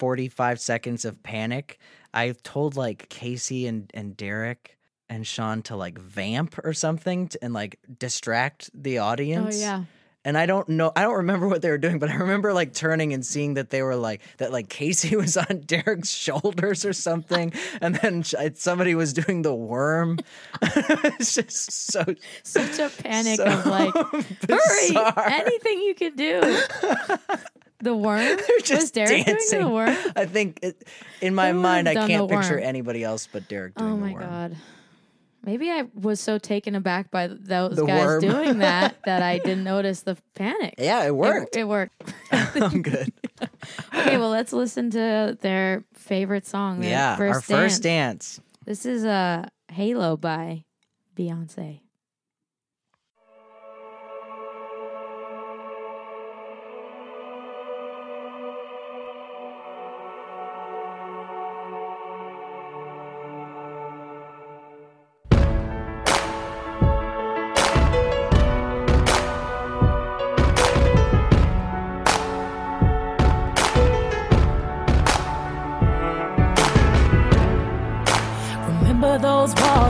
[0.02, 1.78] 45 seconds of panic,
[2.12, 7.44] I told like Casey and and Derek and Sean to like vamp or something to,
[7.44, 9.58] and like distract the oh, audience.
[9.58, 9.84] Oh yeah.
[10.26, 12.74] And I don't know I don't remember what they were doing, but I remember like
[12.74, 16.94] turning and seeing that they were like that like Casey was on Derek's shoulders or
[16.94, 18.24] something and then
[18.56, 20.18] somebody was doing the worm.
[20.64, 22.04] it's just so
[22.42, 23.94] Such a panic so of like,
[24.48, 25.14] bizarre.
[25.16, 26.42] hurry, anything you can do.
[27.82, 28.20] The worm?
[28.26, 29.60] They're was just Derek dancing.
[29.60, 29.96] doing the worm?
[30.16, 30.88] I think it,
[31.22, 32.64] in my mind, I done can't the picture worm?
[32.64, 34.22] anybody else but Derek doing Oh the my worm.
[34.24, 34.56] god.
[35.44, 38.22] Maybe I was so taken aback by those The guys worm.
[38.22, 40.76] doing that that I didn't notice the panic.
[40.78, 41.56] Yeah, it It- worked.
[41.56, 42.04] It, worked.
[42.32, 43.12] I'm good.
[43.96, 46.82] Okay, well, let's listen to their favorite song.
[46.82, 48.36] Their yeah, first our first dance.
[48.36, 48.48] dance.
[48.66, 50.66] This is uh, Halo by
[51.18, 51.82] Beyonce.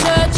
[0.00, 0.31] Never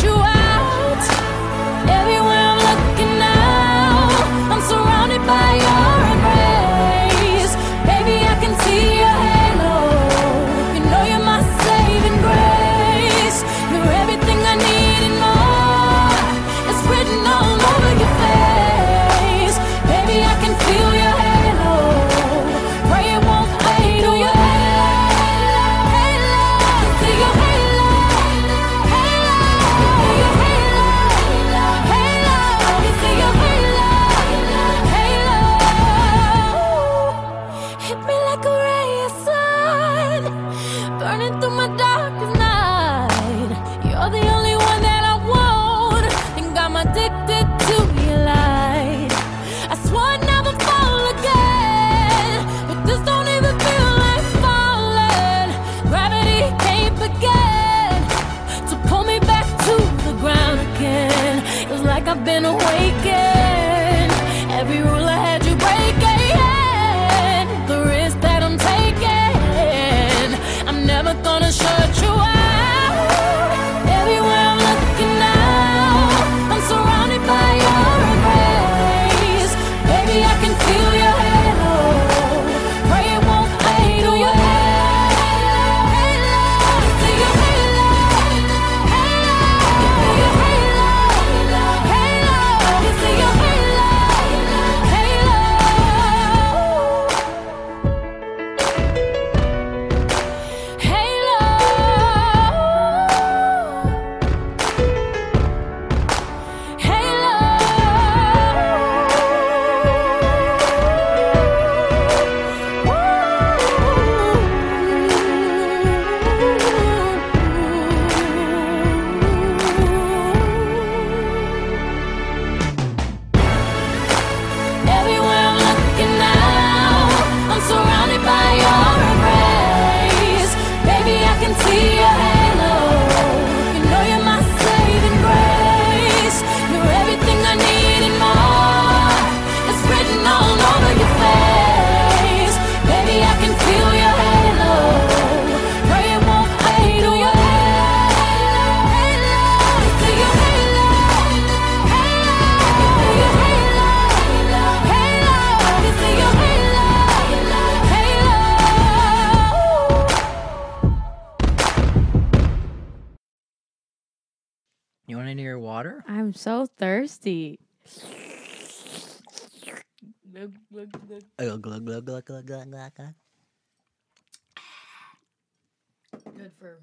[176.37, 176.81] Good for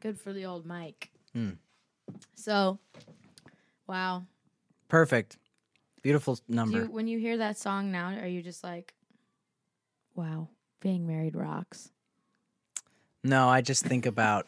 [0.00, 1.10] good for the old mic.
[1.32, 1.52] Hmm.
[2.34, 2.78] So,
[3.86, 4.24] wow.
[4.88, 5.36] Perfect.
[6.02, 6.78] Beautiful number.
[6.78, 8.94] you, when you hear that song now, are you just like,
[10.14, 10.48] wow,
[10.80, 11.90] being married rocks?
[13.24, 14.46] No, I just think about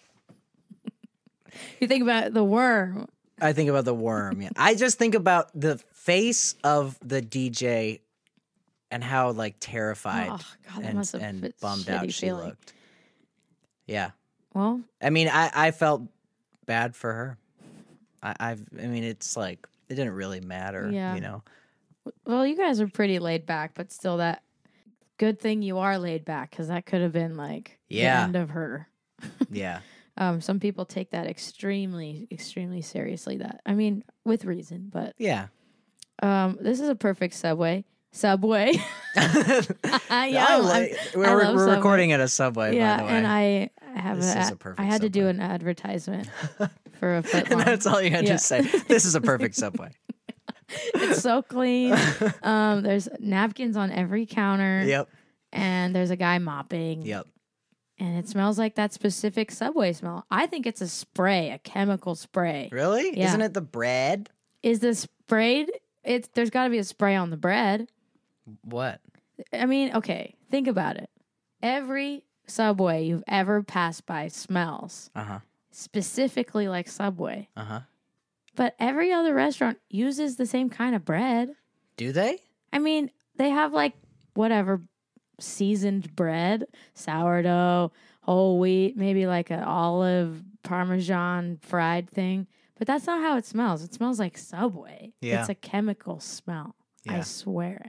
[1.81, 3.09] You think about the worm.
[3.41, 4.43] I think about the worm.
[4.43, 4.51] Yeah.
[4.57, 8.01] I just think about the face of the DJ
[8.90, 12.46] and how like terrified Oh, God, and, and bummed out she feeling.
[12.48, 12.72] looked.
[13.87, 14.11] Yeah.
[14.55, 16.03] Well, I mean, I, I felt
[16.66, 17.38] bad for her.
[18.22, 21.14] I, I've I mean it's like it didn't really matter, Yeah.
[21.14, 21.42] you know.
[22.27, 24.42] well, you guys are pretty laid back, but still, that
[25.18, 28.18] good thing you are laid back because that could have been like Yeah.
[28.18, 28.88] the end of her.
[29.51, 29.81] Yeah.
[30.16, 33.37] Um, some people take that extremely, extremely seriously.
[33.37, 35.46] That I mean, with reason, but Yeah.
[36.22, 37.85] um, this is a perfect subway.
[38.12, 38.73] Subway.
[39.16, 39.62] yeah,
[40.11, 41.77] I I'm- like- I we're, we're Subway.
[41.77, 43.16] recording at a subway, yeah, by the way.
[43.18, 46.29] and I have This a, is a I had to do an advertisement
[46.99, 48.33] for a foot and that's all you had Yeah.
[48.33, 48.62] to say.
[48.88, 49.90] This is a perfect subway.
[50.94, 51.97] it's so clean.
[52.42, 54.85] Um, there's napkins on every counter.
[54.87, 55.09] yep.
[55.53, 57.03] And there's a guy mopping.
[57.03, 57.27] Yep.
[57.99, 60.25] And it smells like that specific subway smell.
[60.31, 62.68] I think it's a spray, a chemical spray.
[62.71, 63.18] Really?
[63.18, 63.29] Yeah.
[63.29, 64.29] Isn't it the bread?
[64.62, 65.71] Is the sprayed?
[66.05, 67.88] It's there's got to be a spray on the bread.
[68.62, 69.00] What?
[69.52, 71.11] I mean, okay, think about it.
[71.62, 75.38] Every subway you've ever passed by smells Uh huh.
[75.70, 77.80] specifically like Subway, Uh huh.
[78.56, 81.50] but every other restaurant uses the same kind of bread.
[81.96, 82.38] Do they?
[82.72, 83.94] I mean, they have like
[84.34, 84.82] whatever
[85.40, 92.46] seasoned bread, sourdough, whole wheat, maybe like an olive parmesan fried thing.
[92.76, 93.82] But that's not how it smells.
[93.82, 95.12] It smells like Subway.
[95.20, 95.40] Yeah.
[95.40, 96.74] It's a chemical smell.
[97.08, 97.87] I swear.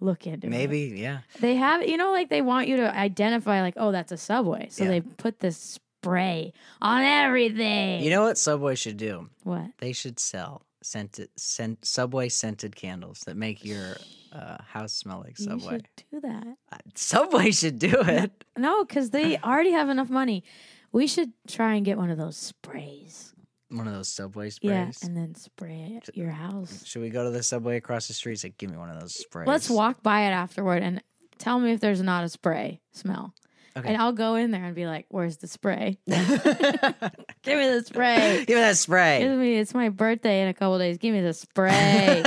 [0.00, 0.50] Look into it.
[0.50, 1.18] Maybe, yeah.
[1.40, 4.68] They have, you know, like they want you to identify, like, oh, that's a Subway.
[4.70, 4.90] So Yeah.
[4.90, 8.02] they put this spray on everything.
[8.02, 9.28] You know what Subway should do?
[9.42, 9.66] what?
[9.78, 13.96] They should sell scented, scent, Subway scented candles that make your
[14.32, 15.68] uh, house smell like Subway.
[15.72, 16.46] should do that.
[16.70, 18.44] Uh, Subway should do it.
[18.56, 20.44] No, because they already have enough money.
[20.92, 23.34] We should try and get one of those sprays.
[23.70, 24.98] One of those Subway sprays.
[25.02, 26.84] Yeah, and then spray it your house.
[26.86, 28.38] Should we go to the Subway across the street?
[28.38, 29.46] Say, give me one of those sprays.
[29.46, 31.02] Let's walk by it afterward and
[31.38, 33.34] tell me if there's not a spray smell.
[33.76, 33.88] Okay.
[33.88, 35.98] And I'll go in there and be like, "Where's the spray?
[36.06, 38.44] Give me the spray.
[38.46, 39.20] Give me that spray.
[39.20, 39.56] Give me.
[39.58, 40.98] It's my birthday in a couple days.
[40.98, 42.22] Give me the spray."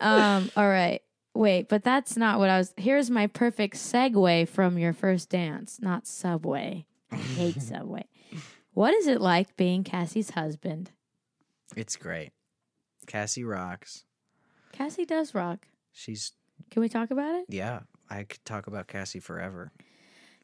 [0.00, 0.50] um.
[0.56, 1.00] All right.
[1.34, 2.72] Wait, but that's not what I was.
[2.76, 5.78] Here's my perfect segue from your first dance.
[5.82, 6.86] Not Subway.
[7.10, 8.04] I hate Subway.
[8.76, 10.90] What is it like being Cassie's husband?
[11.74, 12.32] it's great.
[13.06, 14.04] Cassie rocks.
[14.72, 15.66] Cassie does rock.
[15.92, 16.32] She's
[16.70, 17.46] Can we talk about it?
[17.48, 17.80] yeah.
[18.10, 19.72] I could talk about Cassie forever.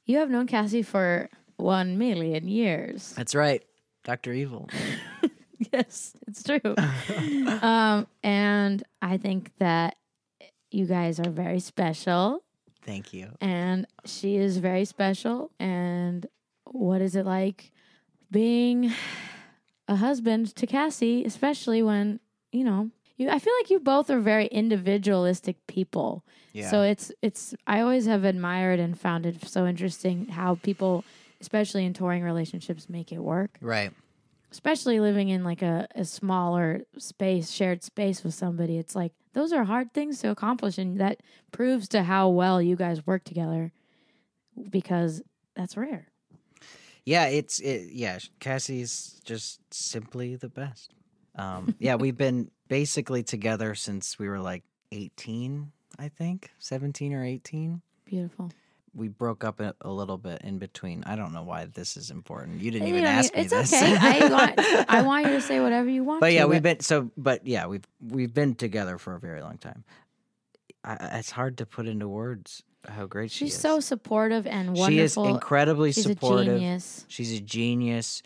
[0.06, 3.12] You have known Cassie for one million years.
[3.14, 3.62] That's right,
[4.02, 4.70] Doctor Evil.
[5.70, 6.74] yes, it's true.
[7.60, 9.96] um, and I think that
[10.70, 12.42] you guys are very special,
[12.82, 13.28] Thank you.
[13.42, 15.50] and she is very special.
[15.60, 16.26] And
[16.64, 17.72] what is it like
[18.32, 18.92] being
[19.86, 22.18] a husband to Cassie, especially when
[22.50, 23.28] you know you?
[23.28, 26.24] I feel like you both are very individualistic people.
[26.52, 26.70] Yeah.
[26.70, 31.04] So it's it's I always have admired and found it so interesting how people,
[31.40, 33.92] especially in touring relationships, make it work right.
[34.50, 39.52] especially living in like a, a smaller space, shared space with somebody, it's like those
[39.52, 40.78] are hard things to accomplish.
[40.78, 41.20] And that
[41.52, 43.72] proves to how well you guys work together
[44.70, 45.22] because
[45.54, 46.11] that's rare.
[47.04, 48.18] Yeah, it's it, yeah.
[48.40, 50.94] Cassie's just simply the best.
[51.36, 57.24] Um, yeah, we've been basically together since we were like eighteen, I think, seventeen or
[57.24, 57.82] eighteen.
[58.04, 58.50] Beautiful.
[58.94, 61.02] We broke up a, a little bit in between.
[61.04, 62.60] I don't know why this is important.
[62.60, 63.72] You didn't You even know, ask me it's this.
[63.72, 63.96] okay.
[63.98, 64.54] I want
[64.88, 66.20] I want you to say whatever you want.
[66.20, 67.10] but yeah, to, we've been so.
[67.16, 69.82] But yeah, we've we've been together for a very long time.
[70.84, 73.60] I- it's hard to put into words how great she She's is.
[73.60, 74.86] so supportive and wonderful.
[74.88, 76.54] she is incredibly She's supportive.
[76.54, 77.04] a genius.
[77.08, 78.22] She's a genius.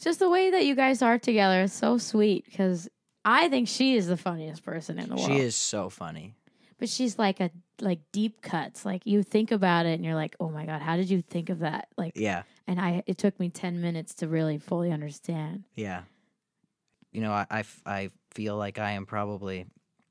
[0.00, 2.88] Just the way that you guys are together is so sweet because
[3.24, 5.26] I think she is the funniest person in the world.
[5.26, 6.34] She is so funny.
[6.78, 8.84] but she's like a like deep cuts.
[8.84, 11.48] Like you think about it and you're like, oh my god, how did you think
[11.48, 11.88] of that?
[11.96, 12.42] Like, Yeah.
[12.66, 15.64] and I it took me ten minutes to really fully understand.
[15.74, 16.02] Yeah.
[17.12, 19.66] You know, I I feel like I am probably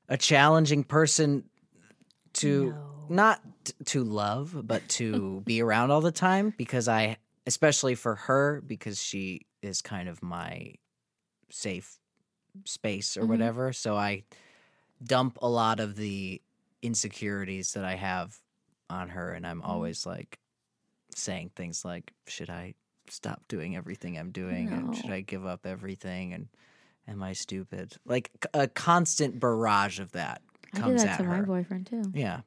[0.08, 1.44] a challenging person
[2.34, 3.06] to No.
[3.08, 3.40] not
[3.86, 7.16] to love, but to be around all the time because I,
[7.46, 10.74] especially for her, because she is kind of my
[11.50, 11.98] safe
[12.64, 13.28] space or Mhm.
[13.28, 13.72] whatever.
[13.72, 14.24] So I
[15.02, 16.40] dump a lot of the
[16.82, 18.38] insecurities that I have
[18.90, 20.38] on her, and I'm always like
[21.14, 22.74] saying things like, "Should I
[23.08, 24.72] stop doing everything I'm doing?
[24.72, 26.32] And should I give up everything?
[26.32, 26.48] And
[27.08, 30.42] am I stupid?" Like a constant barrage of that
[30.74, 31.38] I do comes that at to her.
[31.38, 32.02] my boyfriend too.
[32.14, 32.40] Yeah.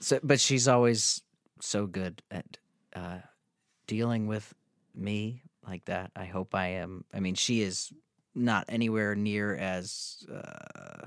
[0.00, 1.22] So, but she's always
[1.60, 2.58] so good at
[2.94, 3.18] uh,
[3.86, 4.52] dealing with
[4.94, 6.10] me like that.
[6.16, 7.04] I hope I am.
[7.14, 7.92] I mean, she is
[8.34, 11.06] not anywhere near as uh,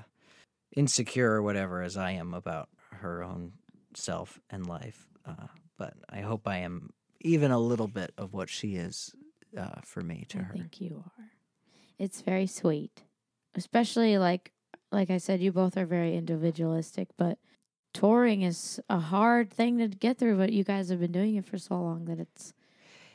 [0.74, 3.52] insecure or whatever as I am about her own
[3.94, 5.06] self and life.
[5.26, 6.90] Uh, but I hope I am
[7.20, 9.14] even a little bit of what she is
[9.58, 10.52] uh, for me to I her.
[10.54, 11.24] think you are.
[11.98, 13.02] It's very sweet,
[13.54, 14.52] especially like
[14.96, 17.38] like I said, you both are very individualistic, but
[17.92, 20.38] touring is a hard thing to get through.
[20.38, 22.54] But you guys have been doing it for so long that it's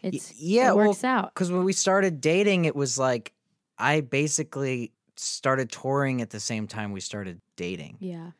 [0.04, 1.34] it's yeah, it well, works out.
[1.34, 3.34] because when we started dating, it was like
[3.78, 7.98] I basically started touring at the same time we started dating.
[8.00, 8.32] Yeah,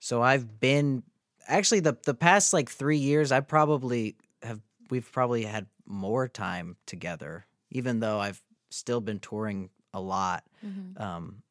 [0.00, 1.04] So I've been
[1.46, 3.32] actually the the past like three years.
[3.32, 4.60] I probably have
[4.90, 10.44] we've probably had more time together, even though I've still been touring a lot.
[10.64, 11.00] Mhm.
[11.00, 11.42] Um,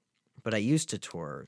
[0.44, 1.48] but I used to tour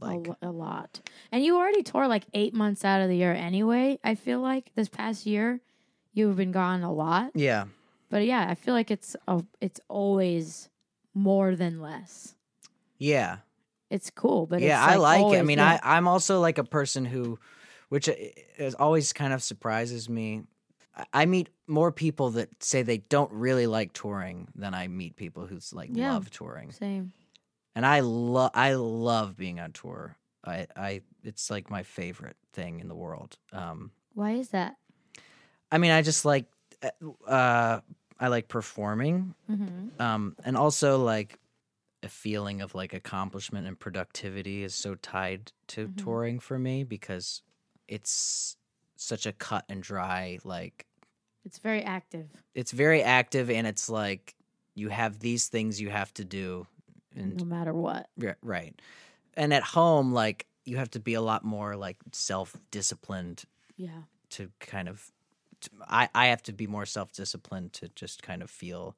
[0.00, 1.00] like a, a lot.
[1.30, 3.98] And you already tour like eight months out of the year anyway.
[4.02, 5.60] I feel like this past year
[6.12, 7.30] you've been gone a lot.
[7.34, 7.64] yeah,
[8.10, 10.68] But yeah, I feel like it's a, it's always
[11.14, 12.34] more than less.
[12.98, 13.38] yeah.
[13.90, 15.38] It's cool, but yeah, it's I like it.
[15.38, 15.78] I mean, yeah.
[15.82, 17.38] I I'm also like a person who,
[17.90, 20.44] which i- is always kind of surprises me.
[20.96, 25.16] I- I meet more people that say they don't really like touring than I meet
[25.16, 26.14] people who like Yeah.
[26.14, 26.72] love touring.
[26.72, 27.12] same.
[27.74, 30.16] And I love I love being on tour.
[30.44, 33.38] I I it's like my favorite thing in the world.
[33.52, 34.76] Um, Why is that?
[35.70, 36.46] I mean, I just like
[37.26, 37.80] uh
[38.20, 39.34] I like performing,
[39.98, 41.38] um, and also like
[42.04, 47.42] a feeling of like accomplishment and productivity is so tied to touring for me because
[47.88, 48.56] it's
[48.96, 50.86] such a cut and dry like
[51.44, 52.28] It's very active.
[52.54, 54.34] it's very active and it's like
[54.74, 56.66] you have these things you have to do
[57.16, 58.08] and no matter what.
[58.16, 58.74] Ri- right
[59.34, 63.44] and at home like you have to be a lot more like self-disciplined
[63.76, 64.02] Yeah.
[64.30, 65.10] to kind of
[65.60, 68.96] to, I, I have to be more self-disciplined to just kind of feel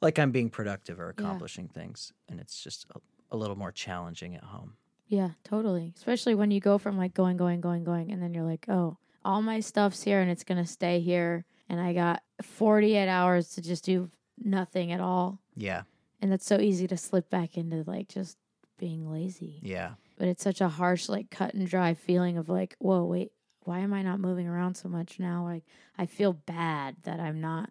[0.00, 1.22] like i'm being productive or Yeah.
[1.24, 3.00] accomplishing things and it's just a,
[3.30, 4.74] a little more challenging at home
[5.08, 5.92] Yeah, totally.
[5.96, 8.98] Especially when you go from like going, going, going, going, and then you're like, oh,
[9.24, 11.44] all my stuff's here and it's going to stay here.
[11.70, 14.10] And I got 48 hours to just do
[14.42, 15.38] nothing at all.
[15.56, 15.82] yeah
[16.20, 18.36] And that's so easy to slip back into like just
[18.78, 19.60] being lazy.
[19.62, 23.32] yeah But it's such a harsh, like cut and dry feeling of like, whoa, wait,
[23.64, 25.44] why am I not moving around so much now?
[25.44, 25.64] Like,
[25.96, 27.70] I feel bad that I'm not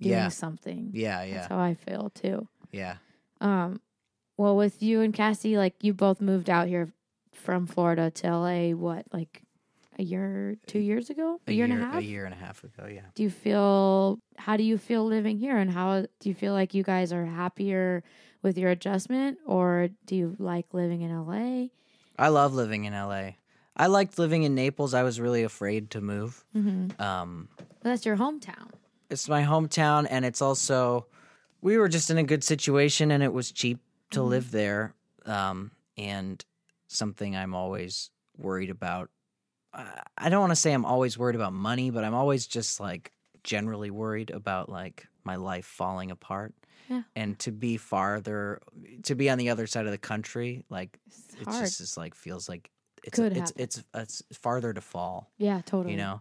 [0.00, 0.90] doing yeah something.
[0.94, 1.34] yeah yeah.
[1.34, 2.48] That's how I feel too.
[2.72, 2.96] yeah
[3.40, 3.80] Um,
[4.36, 6.92] well, with you and Cassie, like you both moved out here
[7.32, 8.70] from Florida to LA.
[8.70, 9.42] What, like
[9.98, 11.94] a year, two years ago, a, year, and a half?
[11.94, 14.18] a year and a half ago yeah Do you feel?
[14.36, 17.24] How do you feel living here, and how do you feel like you guys are
[17.24, 18.02] happier
[18.42, 21.68] with your adjustment, or do you like living in LA?
[22.18, 23.30] i love living in la
[23.76, 26.98] i liked living in naples i was really afraid to move Mm-hmm.
[27.00, 27.48] um
[27.82, 28.70] That's your hometown.
[29.10, 31.06] it's my hometown and it's also
[31.60, 33.78] we were just in a good situation and it was cheap
[34.12, 34.28] to Mhm.
[34.28, 34.94] live there
[35.26, 36.42] um, and
[36.86, 39.10] something i'm always worried about
[40.18, 43.12] I- don't want to say i'm always worried about money but i'm always just like
[43.44, 46.54] generally worried about like my life falling apart
[46.88, 47.02] Yeah.
[47.14, 48.60] and to be farther
[49.04, 52.14] to be on the other side of the country like It's it just is like
[52.14, 52.70] feels like
[53.04, 53.62] it's Could it's, happen.
[53.62, 55.92] it's it's farther to fall yeah, totally.
[55.92, 56.20] you know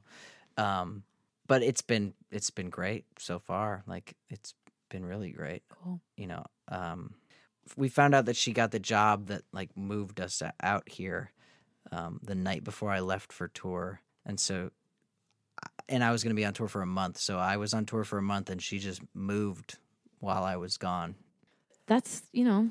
[0.58, 1.04] um
[1.48, 4.54] but it's been it's been great so far like it's
[4.90, 6.00] been really great Cool.
[6.18, 7.16] you know um
[7.76, 11.32] we found out that she got the job that like moved us out here
[11.92, 14.72] um the night before i left for tour and so
[15.90, 17.86] and i was going to be on tour for a month so i was on
[17.86, 19.78] tour for a month and she just moved
[20.20, 21.16] while i was gone
[21.88, 22.70] That's you know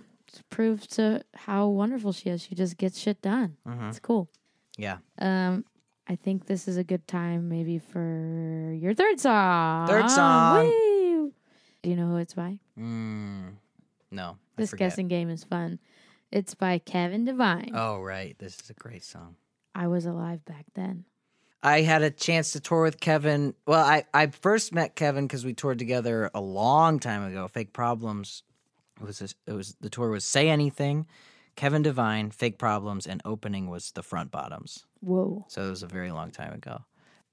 [0.51, 2.43] proves to how wonderful she is.
[2.43, 3.57] She just gets shit done.
[3.65, 3.89] Mhm.
[3.91, 4.29] It's cool.
[4.77, 5.65] yeah Um,
[6.09, 9.87] I think this is a good time maybe for your third song.
[9.87, 10.57] Third song.
[10.65, 11.33] Woo!
[11.83, 12.59] Do you know who it's by?
[12.77, 13.53] mm,
[14.11, 15.79] no This guessing game is fun.
[16.35, 17.71] It's by Kevin Devine.
[17.75, 19.37] oh right this is a great song
[19.75, 21.05] I was alive back then.
[21.63, 23.55] I had a chance to tour with Kevin.
[23.67, 27.49] Well, I, I first met Kevin because we toured together a long time ago.
[27.49, 28.43] Fake Problems.
[29.01, 31.07] It was a, it was the tour was Say Anything,
[31.57, 34.85] Kevin Devine, Fake Problems, and opening was the Front Bottoms.
[35.01, 35.45] Whoa.
[35.49, 36.85] So it was a very long time ago.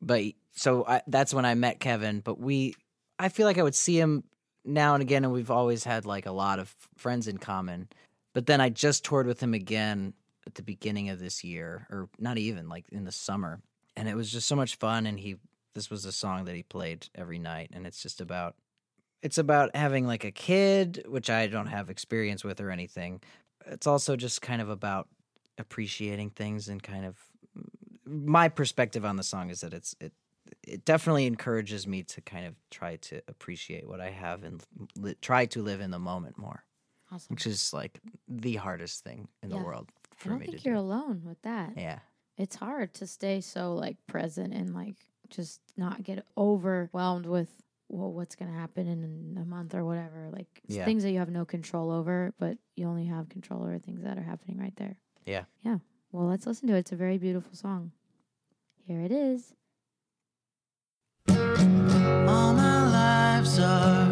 [0.02, 0.24] But
[0.54, 2.22] so I, that's when I met Kevin.
[2.22, 2.74] But we,
[3.20, 4.24] I feel like I would see him
[4.64, 7.90] now and again, and we've always had like a lot of friends in common.
[8.34, 10.14] But then I just toured with him again
[10.48, 13.62] at the beginning of this year, or not even like in the summer,
[13.96, 15.06] and it was just so much fun.
[15.06, 15.36] And he,
[15.74, 18.56] this was a song that he played every night, and it's just about,
[19.22, 23.22] it's about having like a kid, which I don't have experience with or anything.
[23.68, 25.08] It's also just kind of about
[25.58, 27.16] appreciating things and kind of
[28.06, 30.12] my perspective on the song is that it's it
[30.68, 34.64] it definitely encourages me to kind of try to appreciate what I have and
[34.98, 36.64] li- try to live in the moment more,
[37.12, 37.34] Awesome.
[37.34, 39.58] which is like the hardest thing in Yeah.
[39.60, 40.80] the world for I for don't me think to you're do.
[40.82, 41.74] alone with that.
[41.78, 42.00] Yeah,
[42.38, 44.96] It's hard to stay so like present and like
[45.30, 47.50] just not get overwhelmed with
[47.90, 50.30] well, what's going to happen in a month or whatever.
[50.32, 50.86] Like Yeah.
[50.86, 54.18] things that you have no control over, but you only have control over things that
[54.18, 54.96] are happening right there.
[55.26, 55.44] Yeah.
[55.62, 55.80] Yeah.
[56.14, 56.80] Well, let's listen to it.
[56.80, 57.92] It's a very beautiful song.
[58.88, 59.54] Here it is.
[61.28, 64.12] All my lives are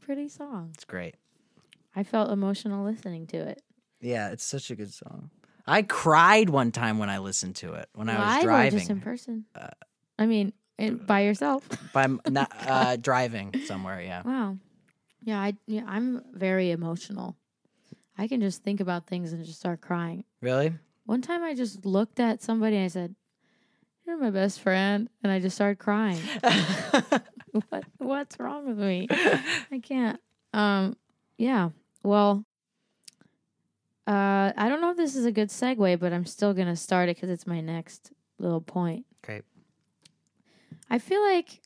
[0.00, 0.70] pretty song.
[0.74, 1.14] It's great.
[1.94, 3.62] I felt emotional listening to it.
[4.00, 5.30] Yeah, it's such a good song.
[5.66, 8.78] I cried one time when I listened to it when I was Live or driving.
[8.78, 9.44] just in person?
[10.18, 11.68] I mean, in, by yourself.
[11.92, 14.00] By m- not, uh, driving somewhere.
[14.00, 14.22] Yeah.
[14.24, 14.56] Wow.
[15.22, 17.36] Yeah, I yeah, I'm very emotional.
[18.16, 20.24] I can just think about things and just start crying.
[20.40, 20.72] Really?
[21.04, 23.14] One time I just looked at somebody and I said,
[24.06, 26.20] You're my best friend and I just started crying.
[27.68, 29.06] what what's wrong with me?
[29.10, 30.20] I can't.
[30.52, 30.96] Um
[31.36, 31.70] yeah.
[32.02, 32.44] Well
[34.06, 37.08] uh I don't know if this is a good segue, but I'm still gonna start
[37.08, 39.06] it because it's my next little point.
[39.22, 39.42] Great.
[40.88, 41.60] I feel like,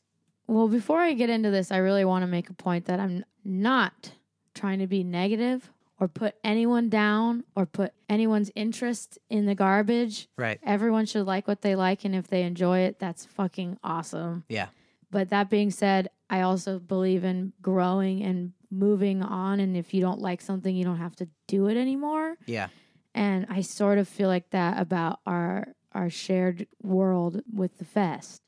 [0.47, 3.25] well, before I get into this, I really want to make a point that I'm
[3.43, 4.11] not
[4.53, 10.27] trying to be negative or put anyone down or put anyone's interest in the garbage.
[10.37, 10.59] Right.
[10.63, 14.43] Everyone should like what they like, and if they enjoy it, that's fucking awesome.
[14.49, 14.67] Yeah.
[15.15, 19.61] But that being said, I also believe in growing and moving on.
[19.61, 22.35] And if you don't like something, you don't have to do it anymore.
[22.45, 22.67] Yeah.
[23.13, 28.41] And I sort of feel like that about our our shared world with the fest.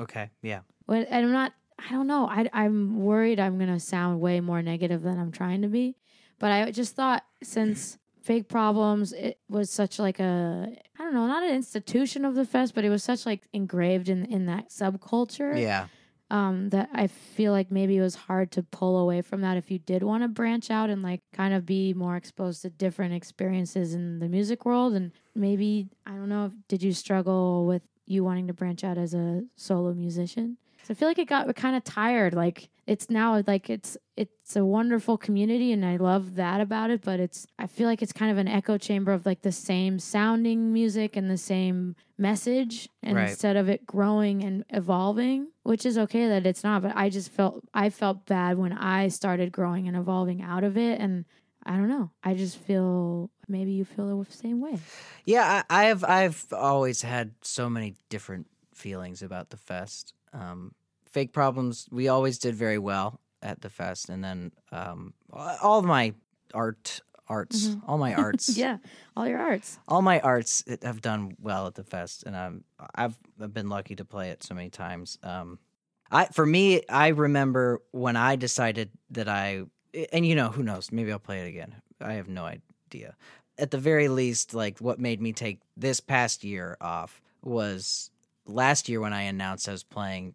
[0.00, 0.30] Okay.
[0.40, 0.60] Yeah.
[0.86, 1.52] But and I'm not.
[1.78, 2.26] I don't know.
[2.26, 5.94] I, I'm worried I'm gonna sound way more negative than I'm trying to be.
[6.38, 10.66] But I just thought since fake problems it was such like a
[10.98, 14.08] i don't know not an institution of the fest but it was such like engraved
[14.08, 15.88] in in that subculture Yeah.
[16.30, 19.70] Um that i feel like maybe it was hard to pull away from that if
[19.70, 23.12] you did want to branch out and like kind of be more exposed to different
[23.12, 24.94] experiences in the music world.
[24.94, 29.14] And maybe i don't know did you struggle with you wanting to branch out as
[29.14, 30.56] a solo musician?
[30.78, 34.56] 'Cause i feel like it got kind of tired like it's now like it's it's
[34.56, 38.12] a wonderful community and i love that about it but it's i feel like it's
[38.12, 42.88] kind of an echo chamber of like the same sounding music and the same message
[43.02, 43.28] and Right.
[43.30, 47.30] instead of it growing and evolving which is okay that it's not but i just
[47.30, 51.24] felt i felt bad when i started growing and evolving out of it and
[51.64, 54.78] i don't know i just feel maybe you feel the same way
[55.24, 60.12] Yeah, I, I've I've always had so many different feelings about the fest.
[60.32, 60.72] Um,
[61.14, 65.84] fake problems, we always did very well at the fest, and then um, all of
[65.84, 66.12] my
[66.52, 68.76] art arts, all my arts, yeah
[69.16, 73.16] all your arts all my arts have done well at the fest, and um, I've
[73.40, 75.18] I've been lucky to play it so many times.
[75.22, 75.58] Um,
[76.10, 79.62] I for me, I remember when I decided that I,
[80.12, 81.76] and you know, who knows, maybe I'll play it again.
[82.00, 83.16] I have no idea.
[83.56, 88.10] At the very least, like what made me take this past year off was
[88.46, 90.34] last year when I announced I was playing.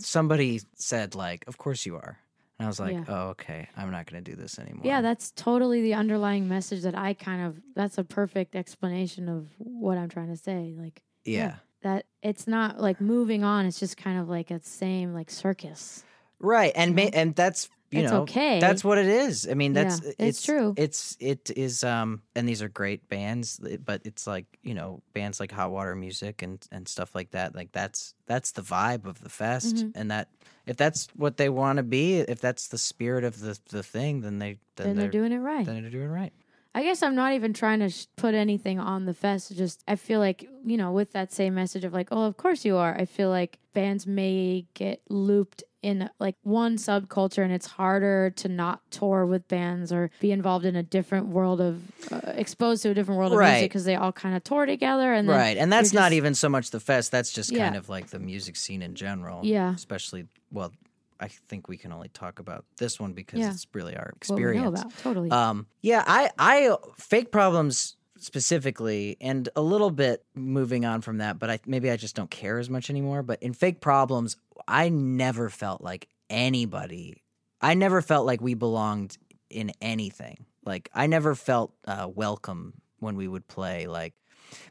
[0.00, 2.18] Somebody said like, "Of course you are,"
[2.58, 3.04] and I was like, Yeah.
[3.08, 6.82] "Oh, okay, I'm not going to do this anymore." Yeah, that's totally the underlying message
[6.82, 10.74] that I kind of that's a perfect explanation of what I'm trying to say.
[10.76, 11.56] Like yeah.
[11.82, 16.04] that it's not like moving on, it's just kind of like a same like circus.
[16.40, 18.60] Right, and ma- and that's It's know okay.
[18.60, 19.48] that's what it is.
[19.50, 20.74] I mean, that's Yeah, it's true.
[20.76, 25.40] It's it is um, and these are great bands, but it's like you know bands
[25.40, 27.54] like Hot Water Music and and stuff like that.
[27.54, 29.92] Like that's that's the vibe of the fest, Mhm.
[29.94, 30.28] and that
[30.66, 34.20] if that's what they want to be, if that's the spirit of the the thing,
[34.20, 35.64] then they then, Then they're doing it right.
[35.64, 36.32] then they're doing it right.
[36.78, 39.52] I guess I'm not even trying to sh- put anything on the fest.
[39.56, 42.64] Just I feel like you know, with that same message of like, oh, of course
[42.64, 42.94] you are.
[42.96, 48.48] I feel like bands may get looped in like one subculture, and it's harder to
[48.48, 52.90] not tour with bands or be involved in a different world of uh, exposed to
[52.90, 55.12] a different world of music because they all kind of tour together.
[55.12, 57.10] And then right, and that's not just- even so much the fest.
[57.10, 59.44] That's just kind of like the music scene in general.
[59.44, 59.74] Yeah.
[59.74, 60.72] especially well.
[61.20, 63.50] I think we can only talk about this one because Yeah.
[63.50, 64.62] it's really our experience.
[64.62, 65.30] know about totally.
[65.30, 71.38] Um, yeah, I, I fake problems specifically, and a little bit moving on from that,
[71.38, 73.22] but I maybe I just don't care as much anymore.
[73.22, 77.22] But in fake problems, I never felt like anybody.
[77.60, 79.18] I never felt like we belonged
[79.50, 80.46] in anything.
[80.64, 83.86] Like I never felt uh, welcome when we would play.
[83.86, 84.14] Like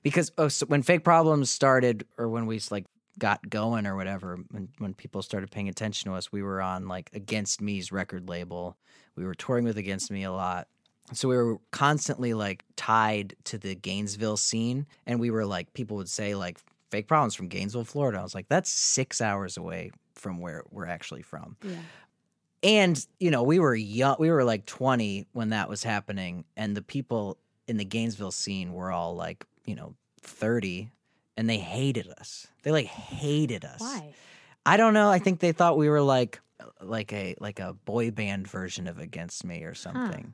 [0.04, 2.86] because oh, so when fake problems started, or when we like
[3.20, 6.88] got going or whatever, when when people started paying attention to us, we were on
[6.88, 8.78] like Against Me's record label.
[9.16, 10.68] We were touring with Against Me a lot.
[11.14, 14.86] So we were constantly like tied to the Gainesville scene.
[15.06, 16.60] And we were like, people would say like
[16.92, 18.20] fake problems from Gainesville, Florida.
[18.20, 21.56] I was like, that's six hours away from where we're actually from.
[21.64, 21.76] yeah.
[22.64, 26.44] And, you know, we were young, we were like 20 when that was happening.
[26.58, 27.38] And the people
[27.68, 30.90] in the Gainesville scene were all like, you know, 30
[31.38, 32.48] and they hated us.
[32.64, 33.80] They like hated us.
[33.80, 34.14] Why?
[34.66, 35.10] I don't know.
[35.10, 36.42] I think they thought we were like,
[36.82, 40.34] like a like a boy band version of Against Me or something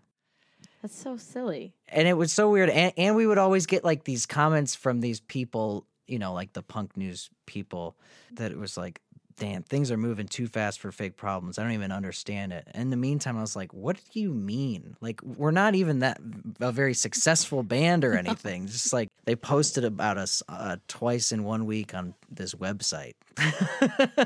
[0.81, 1.73] That's so silly.
[1.87, 4.99] and it was so weird and, and we would always get like these comments from
[5.01, 7.95] these people you know like the punk news people
[8.33, 9.01] that it was like
[9.37, 12.89] damn things are moving too fast for fake problems i don't even understand it in
[12.89, 16.19] the meantime i was like what do you mean like we're not even that
[16.59, 21.43] a very successful band or anything just like they posted about us uh, twice in
[21.43, 23.13] one week on this website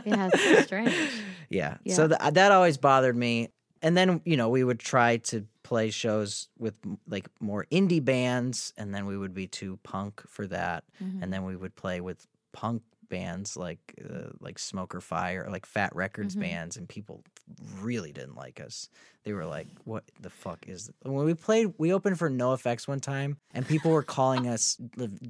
[0.06, 0.94] Yeah, so strange.
[1.50, 1.78] yeah.
[1.84, 1.94] Yeah.
[1.96, 3.50] So th- that always bothered me.
[3.82, 6.74] And then, you know, we would try to play shows with
[7.08, 10.84] like more indie bands, and then we would be too punk for that.
[11.02, 11.22] Mhm.
[11.24, 12.26] And then we would play with
[12.58, 16.42] punk bands like uh, like Smoke or Fire, like Fat Wreck Chords Mhm.
[16.42, 17.24] bands, and people
[17.80, 18.90] really didn't like us.
[19.24, 20.96] They were like, "What the fuck is?" This?
[21.04, 24.78] When we played, we opened for NOFX one time, and people were calling us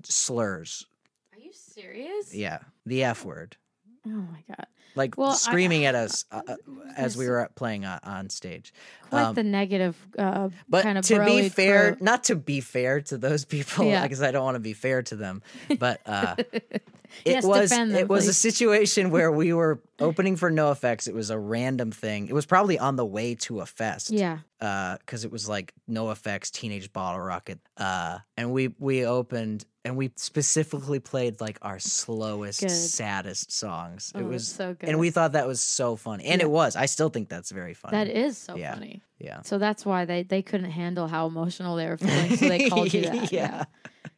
[0.06, 0.86] slurs.
[1.34, 2.34] Are you serious?
[2.34, 3.58] Yeah, the F word.
[4.06, 4.68] Oh my god.
[4.96, 6.56] like Well, I- screaming at us uh, uh,
[6.96, 8.74] as we were playing on, on stage.
[9.10, 13.02] Quite Um, the negative uh But kind of to be fair, not to be fair
[13.02, 14.04] to those people, Yeah.
[14.04, 15.42] because I don't want to be fair to them,
[15.80, 16.84] but uh, it
[17.26, 21.08] Yes, was them, it was a situation where we were opening for NOFX.
[21.08, 22.28] It was a random thing.
[22.28, 24.10] It was probably on the way to a fest.
[24.12, 24.40] Yeah.
[24.60, 30.12] because it was like NOFX, Teenage Bottle Rocket, uh, and we we opened and we
[30.16, 32.70] specifically played like our slowest, Good.
[32.72, 34.12] saddest songs.
[34.14, 34.90] Oh, it was so good.
[34.90, 36.48] and we thought that was so funny, and Yeah.
[36.48, 36.76] it was.
[36.76, 37.98] I still think that's very funny.
[37.98, 38.74] That is so Yeah.
[38.74, 39.02] funny.
[39.20, 39.42] yeah.
[39.44, 42.36] So that's why they, they couldn't handle how emotional they were feeling.
[42.38, 43.32] So they called you that.
[43.32, 43.64] Yeah.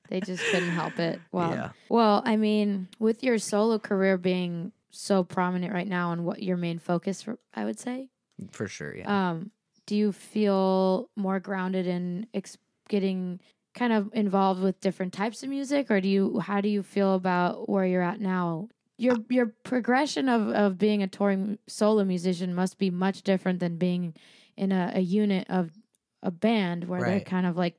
[0.09, 1.21] They just couldn't help it.
[1.31, 1.51] Wow.
[1.53, 1.69] Yeah.
[1.87, 6.57] Well, I mean, with your solo career being so prominent right now and what your
[6.57, 8.09] main focus, for, I would say,
[8.51, 8.95] for sure.
[8.95, 9.29] Yeah.
[9.29, 9.51] um,
[9.85, 12.57] do you feel more grounded in ex-
[12.89, 13.39] getting
[13.73, 16.39] kind of involved with different types of music, or do you?
[16.39, 18.69] How do you feel about where you're at now?
[18.97, 23.77] Your your progression of of being a touring solo musician must be much different than
[23.77, 24.13] being
[24.57, 25.71] in a, a unit of
[26.21, 27.75] a band where they're kind of like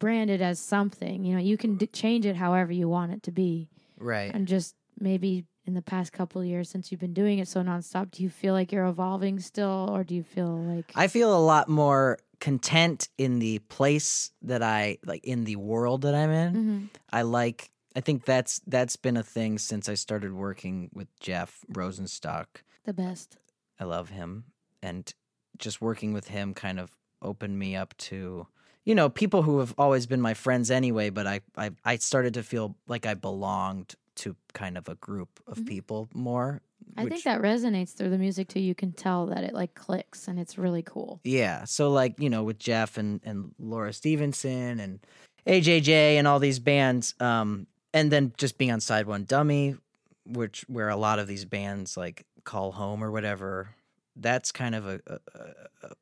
[0.00, 1.24] branded as something.
[1.24, 3.68] You know, you can d- change it however you want it to be,
[3.98, 4.30] right.
[4.34, 5.44] and just maybe.
[5.66, 8.30] In the past couple of years, since you've been doing it so nonstop, do you
[8.30, 12.18] feel like you're evolving still, or do you feel like I feel a lot more
[12.40, 16.54] content in the place that I like in the world that I'm in.
[16.54, 16.88] Mhm.
[17.12, 21.64] I like I think that's that's been a thing since I started working with Jeff
[21.72, 22.46] Rosenstock.
[22.84, 23.36] the best?
[23.78, 24.44] I love him
[24.82, 25.12] and
[25.58, 28.46] just working with him kind of opened me up to
[28.84, 32.32] you know people who have always been my friends anyway but I I, I started
[32.34, 35.66] to feel like I belonged to kind of a group of Mhm.
[35.66, 36.62] people more
[36.96, 38.58] I think that resonates through the music too.
[38.60, 41.20] You can tell that it like clicks and it's really cool.
[41.24, 41.64] Yeah.
[41.64, 44.98] So like, you know, with Jeff and, and Laura Stevenson and
[45.46, 49.78] AJJ and all these bands, um, and then just being on SideOneDummy,
[50.26, 53.68] which where a lot of these bands like call home or whatever,
[54.16, 55.18] that's kind of a, a,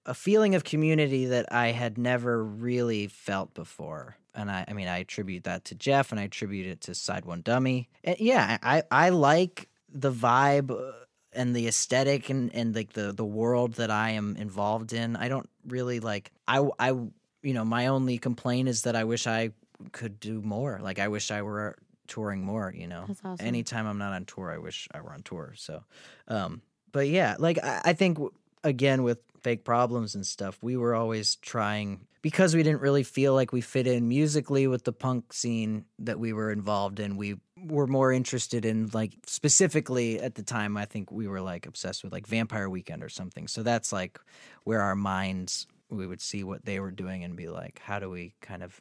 [0.06, 4.16] a- feeling of community that I had never really felt before.
[4.34, 7.86] And I, I mean, I attribute that to Jeff and I attribute it to SideOneDummy.
[8.04, 10.92] And yeah, I, I like the vibe uh,
[11.32, 15.16] and the aesthetic and, and like the, the world that I am involved in.
[15.16, 19.26] I don't really like, I, I, you know, my only complaint is that I wish
[19.26, 19.50] I
[19.92, 20.80] could do more.
[20.82, 21.76] Like, I wish I were
[22.09, 23.04] touring more, you know?
[23.06, 23.46] That's awesome.
[23.46, 25.52] Anytime I'm not on tour, I wish I were on tour.
[25.56, 25.84] So,
[26.26, 26.62] um,
[26.93, 28.18] but yeah, like I, I think
[28.64, 33.34] again with fake problems and stuff, we were always trying because we didn't really feel
[33.34, 37.16] like we fit in musically with the punk scene that we were involved in.
[37.16, 40.76] We were more interested in like specifically at the time.
[40.76, 43.47] I think we were like obsessed with like Vampire Weekend or something.
[43.47, 44.18] So that's like
[44.64, 48.11] where our minds we would see what they were doing and be like, how do
[48.11, 48.78] we kind of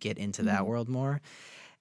[0.00, 0.66] get into that Mhm.
[0.66, 1.20] world more?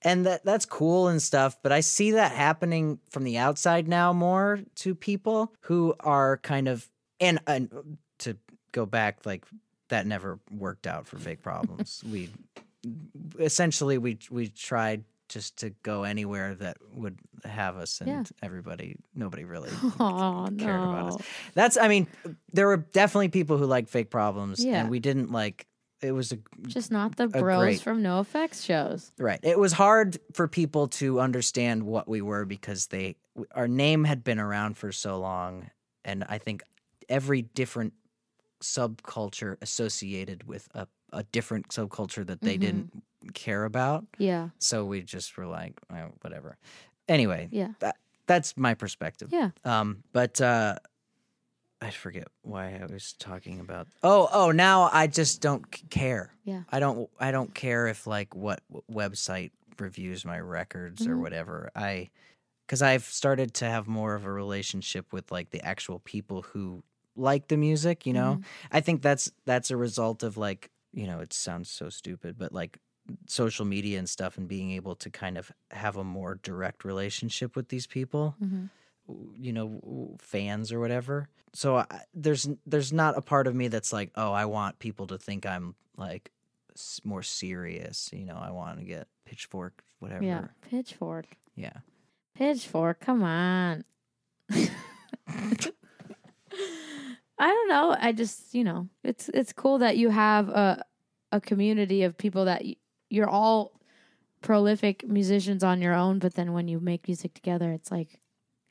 [0.01, 4.13] And that that's cool and stuff but i see that happening from the outside now
[4.13, 6.89] more to people who are kind of
[7.19, 8.37] and, and to
[8.71, 9.45] go back like
[9.89, 12.29] that never worked out for fake problems we
[13.39, 18.23] essentially we we tried just to go anywhere that would have us and Yeah.
[18.41, 19.69] everybody nobody really
[19.99, 21.27] Oh cared about us.
[21.53, 22.07] that's i mean
[22.53, 24.81] there were definitely people who liked fake problems Yeah.
[24.81, 25.67] and we didn't like
[26.01, 26.37] it was a
[26.67, 29.11] Just not the bros great- from NOFX shows.
[29.17, 29.39] Right.
[29.43, 33.15] It was hard for people to understand what we were because they
[33.55, 35.69] our name had been around for so long
[36.05, 36.61] and I think
[37.09, 37.93] every different
[38.61, 42.61] subculture associated with a, a different subculture that they Mhm.
[42.61, 44.05] didn't care about.
[44.17, 46.57] Yeah, So we just were like, "Oh, whatever.
[47.07, 47.73] Anyway, yeah,
[48.27, 49.29] that's my perspective.
[49.31, 49.51] yeah.
[49.65, 50.75] Um, but uh,
[51.81, 53.87] I forget why I was talking about.
[54.03, 56.33] Oh, oh, now I just don't c- care.
[56.43, 56.63] Yeah.
[56.69, 57.09] I don't.
[57.19, 61.21] I don't care if like what w- website reviews my records or Mhm.
[61.21, 61.71] whatever.
[61.75, 62.09] I,
[62.67, 66.83] because I've started to have more of a relationship with like the actual people who
[67.15, 68.05] like the music.
[68.05, 68.45] You know, Mhm.
[68.71, 72.51] I think that's that's a result of like you know it sounds so stupid, but
[72.51, 72.77] like
[73.25, 77.55] social media and stuff and being able to kind of have a more direct relationship
[77.55, 78.69] with these people Mhm.
[79.39, 83.91] You know fans or whatever so I, there's there's not a part of me that's
[83.91, 86.31] like oh i want people to think i'm like
[86.75, 90.47] s- more serious you know i want to get pitchfork whatever yeah.
[90.69, 91.79] Pitchfork, yeah
[92.39, 93.01] pitchfork.
[93.01, 93.83] Come on.
[94.49, 94.67] I
[97.47, 97.95] don't know.
[97.99, 100.83] I just, you know, it's it's cool that you have a
[101.31, 102.63] a community of people that
[103.09, 103.79] you're all
[104.41, 108.19] prolific musicians on your own, but then when you make music together, it's like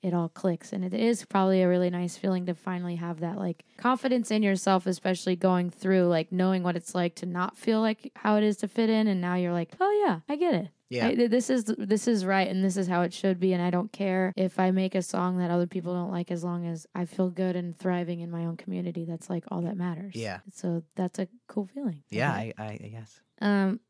[0.02, 3.36] it all clicks and it is probably a really nice feeling to finally have that
[3.36, 7.80] like confidence in yourself especially going through like knowing what it's like to not feel
[7.80, 10.54] like how it is to fit in and now you're like oh yeah i get
[10.54, 13.52] it yeah I- this is this is right and this is how it should be
[13.52, 16.42] and I don't care if I make a song that other people don't like as
[16.44, 19.76] long as I feel good and thriving in my own community that's like all that
[19.76, 20.14] matters.
[20.14, 20.38] Yeah.
[20.54, 22.02] So that's a cool feeling.
[22.08, 22.54] yeah Okay.
[22.56, 23.80] I, I yes um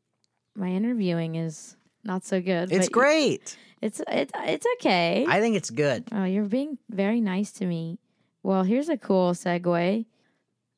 [0.55, 2.71] my interviewing is not so good.
[2.71, 5.25] it's great It's it, it's okay.
[5.27, 7.99] i think it's good oh, you're being very nice to me.
[8.41, 10.05] Well, here's a cool segue.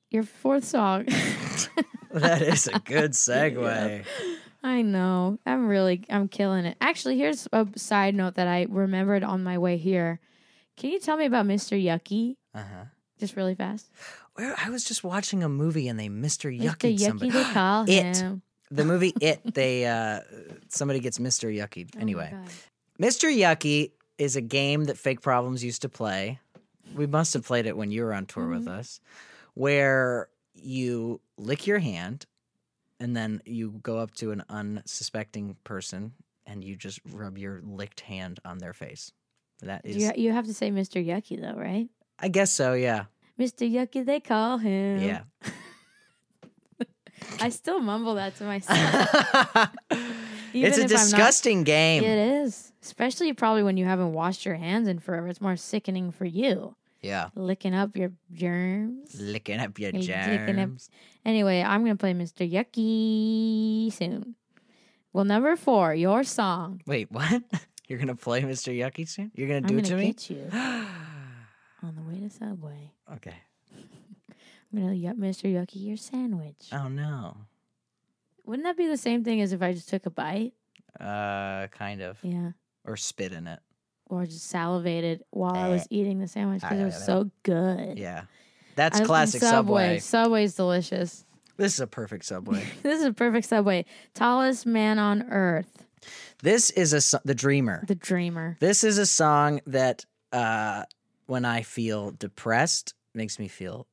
[0.10, 1.06] Your fourth song.
[2.12, 4.04] that is a good segue
[4.64, 5.40] I know.
[5.46, 6.78] I'm really I'm killing it.
[6.82, 10.20] Actually, here's a side note that I remembered on my way here.
[10.78, 11.82] Can you tell me about Mr.
[11.82, 12.36] Yucky?
[12.54, 12.86] Uh huh.
[13.20, 13.90] Just really fast.
[14.36, 16.50] Where I was just watching a movie and they Mr.
[16.56, 17.32] Yucky Yucky, somebody.
[17.32, 18.18] they call It.
[18.18, 18.42] him.
[18.72, 19.54] The movie It.
[19.54, 20.22] They uh
[20.70, 21.54] somebody gets Mr.
[21.54, 21.90] Yucky.
[21.96, 22.50] Oh Anyway, God.
[23.00, 23.30] Mr.
[23.36, 26.40] Yucky is a game that Fake Problems used to play.
[26.96, 29.00] We must have played it when you were on tour with us,
[29.54, 32.26] where you lick your hand
[33.00, 36.14] and then you go up to an unsuspecting person
[36.46, 39.12] and you just rub your licked hand on their face.
[39.62, 41.04] That is, you, you have to say Mr.
[41.04, 41.88] Yucky though, right?
[42.20, 43.06] I guess so, yeah.
[43.40, 43.70] Mr.
[43.72, 45.02] Yucky, they call him.
[45.02, 45.22] Yeah.
[47.40, 49.70] I still mumble that to myself.
[50.54, 52.04] It's a I'm not- disgusting game.
[52.04, 55.28] It is, especially probably when you haven't washed your hands in forever.
[55.30, 57.30] It's more sickening for you, Yeah.
[57.36, 59.18] licking up your germs.
[59.22, 60.90] Licking up your licking up- germs.
[61.24, 62.44] Anyway, I'm gonna play Mr.
[62.52, 64.36] Yucky soon.
[65.14, 66.82] Well, number four, your song.
[66.86, 67.42] Wait, what?
[67.88, 68.78] You're gonna play Mr.
[68.78, 69.32] Yucky soon?
[69.34, 70.06] You're gonna I'm do gonna it to me?
[70.08, 70.50] get you
[71.82, 72.92] on the way to Subway.
[73.16, 73.36] okay.
[74.74, 75.52] I'm gonna get Mr.
[75.52, 76.70] Yucky your sandwich.
[76.72, 77.38] Oh no.
[78.46, 80.54] Wouldn't that be the same thing as if I just took a bite?
[81.00, 82.18] Uh, kind of.
[82.24, 82.52] Yeah.
[82.86, 83.60] Or spit in it.
[84.08, 85.88] Or just salivated while I was Eh.
[85.92, 87.98] eating the sandwich because it was so good.
[87.98, 88.24] Yeah.
[88.76, 90.00] That's I- classic Subway.
[90.00, 90.00] Subway.
[90.00, 91.26] Subway's delicious.
[91.58, 92.64] This is a perfect Subway.
[92.84, 93.86] This is a perfect Subway.
[94.14, 95.86] Tallest man on earth.
[96.42, 97.84] this is a so- the Dreamer.
[97.88, 98.58] The dreamer.
[98.60, 100.86] This is a song that uh
[101.28, 103.88] when I feel depressed makes me feel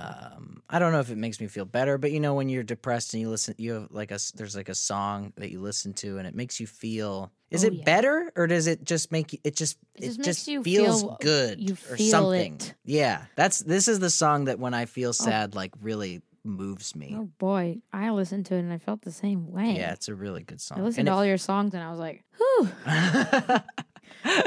[0.00, 2.62] um I don't know if it makes me feel better, but you know when you're
[2.62, 5.92] depressed and you listen you have like a there's like a song that you listen
[5.94, 7.84] to and it makes you feel is Oh, it yeah.
[7.84, 10.62] better or does it just make you it just It it, just just, makes you
[10.62, 12.54] feels feel- good you or feel something.
[12.54, 12.74] it.
[12.84, 13.24] Yeah.
[13.36, 17.14] That's this is the song that when I feel sad like really moves me.
[17.18, 19.74] Oh boy, I listened to it and I felt the same way.
[19.76, 20.78] Yeah, it's a really good song.
[20.78, 23.62] I listened And to it- all your songs and I was like, whew, I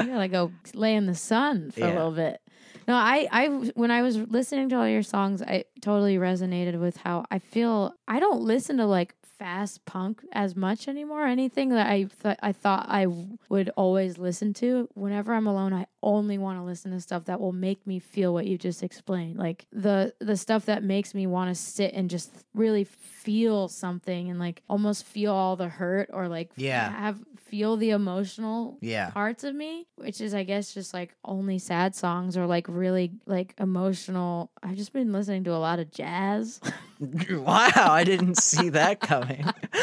[0.06, 2.40] gotta go lay in the sun for a little bit.
[2.86, 6.96] No, I, I, when I was listening to all your songs, I totally resonated with
[6.98, 7.94] how I feel.
[8.06, 11.26] I don't listen to like fast punk as much anymore.
[11.26, 13.06] Anything that I, th- I thought I
[13.48, 14.88] would always listen to.
[14.94, 18.32] Whenever I'm alone, I only want to listen to stuff that will make me feel
[18.32, 19.38] what you just explained.
[19.38, 24.28] Like the, the stuff that makes me want to sit and just really feel something
[24.30, 26.90] and like almost feel all the hurt or like Yeah.
[26.90, 29.10] have feel the emotional Yeah.
[29.10, 33.12] parts of me, which is I guess just like only sad songs or like really
[33.26, 34.50] like emotional.
[34.62, 36.60] I've just been listening to a lot of jazz.
[37.00, 39.44] wow, I didn't see that coming.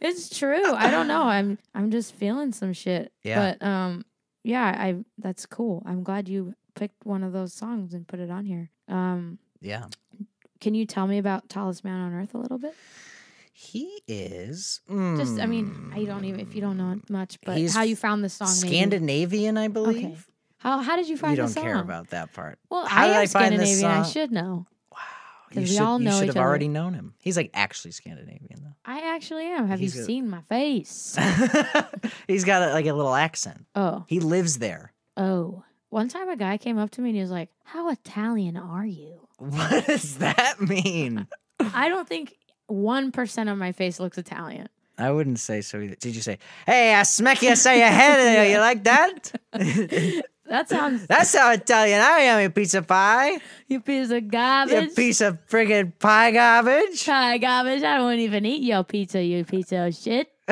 [0.00, 0.72] it's true.
[0.74, 1.22] I don't know.
[1.22, 3.12] I'm I'm just feeling some shit.
[3.22, 3.54] Yeah.
[3.58, 4.04] But um
[4.44, 5.82] yeah, I that's cool.
[5.86, 8.70] I'm glad you picked one of those songs and put it on here.
[8.88, 9.84] Um yeah.
[10.60, 12.74] can you tell me about Tallest Man on Earth a little bit?
[13.52, 17.82] He is Just I mean, I don't even if you don't know much, but how
[17.82, 18.74] you found the song maybe.
[18.76, 20.04] Scandinavian, I believe.
[20.04, 20.16] Okay.
[20.58, 21.62] How how did you find You don't the song?
[21.64, 22.58] care about that part.
[22.70, 23.90] Well, How I did am I find this Scandinavian.
[23.90, 24.66] I should know.
[25.54, 26.40] You we should, all you should have other.
[26.40, 27.14] already known him.
[27.18, 28.74] He's like actually Scandinavian though.
[28.84, 29.68] I actually am.
[29.68, 31.16] Have He's you a- seen my face?
[32.26, 33.66] He's got a, like a little accent.
[33.74, 34.92] oh, He lives there.
[35.16, 35.64] oh.
[35.90, 38.86] One time a guy came up to me and he was like, How Italian are
[38.86, 39.28] you?
[39.38, 41.26] What does that mean?
[41.60, 42.34] I don't think
[42.70, 44.68] 1% of my face looks Italian.
[44.96, 45.96] I wouldn't say so either.
[45.96, 48.48] Did you say, "Hey, I smack you say your head"?
[48.52, 49.32] You like that?
[50.52, 53.38] That sounds, That's how Italian I am, you piece of pie.
[53.68, 54.90] you piece of garbage.
[54.90, 57.06] You piece of friggin' pie garbage.
[57.06, 57.82] Pie garbage.
[57.82, 60.28] I won't even eat your pizza, you piece of shit.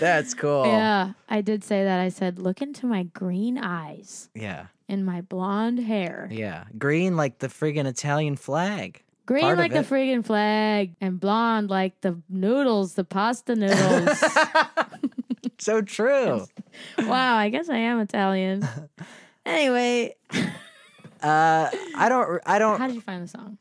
[0.00, 0.66] That's cool.
[0.66, 1.98] Yeah, I did say that.
[2.00, 4.66] I said, Look into my green eyes Yeah.
[4.88, 6.28] and my blonde hair.
[6.30, 6.64] Yeah.
[6.78, 9.02] Green like the friggin' Italian flag.
[9.26, 9.88] Green Part of like the it.
[9.88, 14.22] friggin' flag, and blonde like the noodles, the pasta noodles.
[15.58, 16.46] So true.
[16.98, 18.66] wow, I guess I am Italian.
[19.46, 20.14] Anyway,
[21.22, 22.40] Uh, I don't.
[22.46, 22.78] I don't.
[22.78, 23.58] how did you find the song?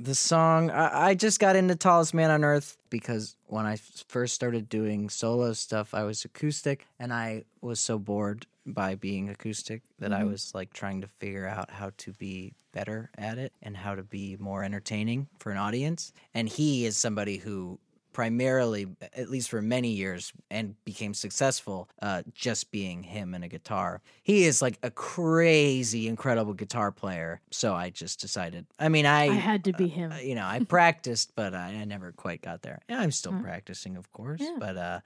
[0.00, 3.74] the song I, I just got into tallest man on earth because when i
[4.06, 9.28] first started doing solo stuff i was acoustic and i was so bored by being
[9.28, 13.52] acoustic that i was like trying to figure out how to be better at it
[13.60, 17.80] and how to be more entertaining for an audience and he is somebody who
[18.18, 23.48] primarily at least for many years and became successful uh, just being him and a
[23.48, 29.06] guitar he is like a crazy incredible guitar player so i just decided i mean
[29.06, 30.10] I had to be him.
[30.10, 32.80] uh, you know, I practiced, but I, I never quite got there.
[32.88, 33.42] And I'm still Huh.
[33.42, 34.40] practicing, of course.
[34.42, 34.56] Yeah.
[34.58, 35.00] But uh,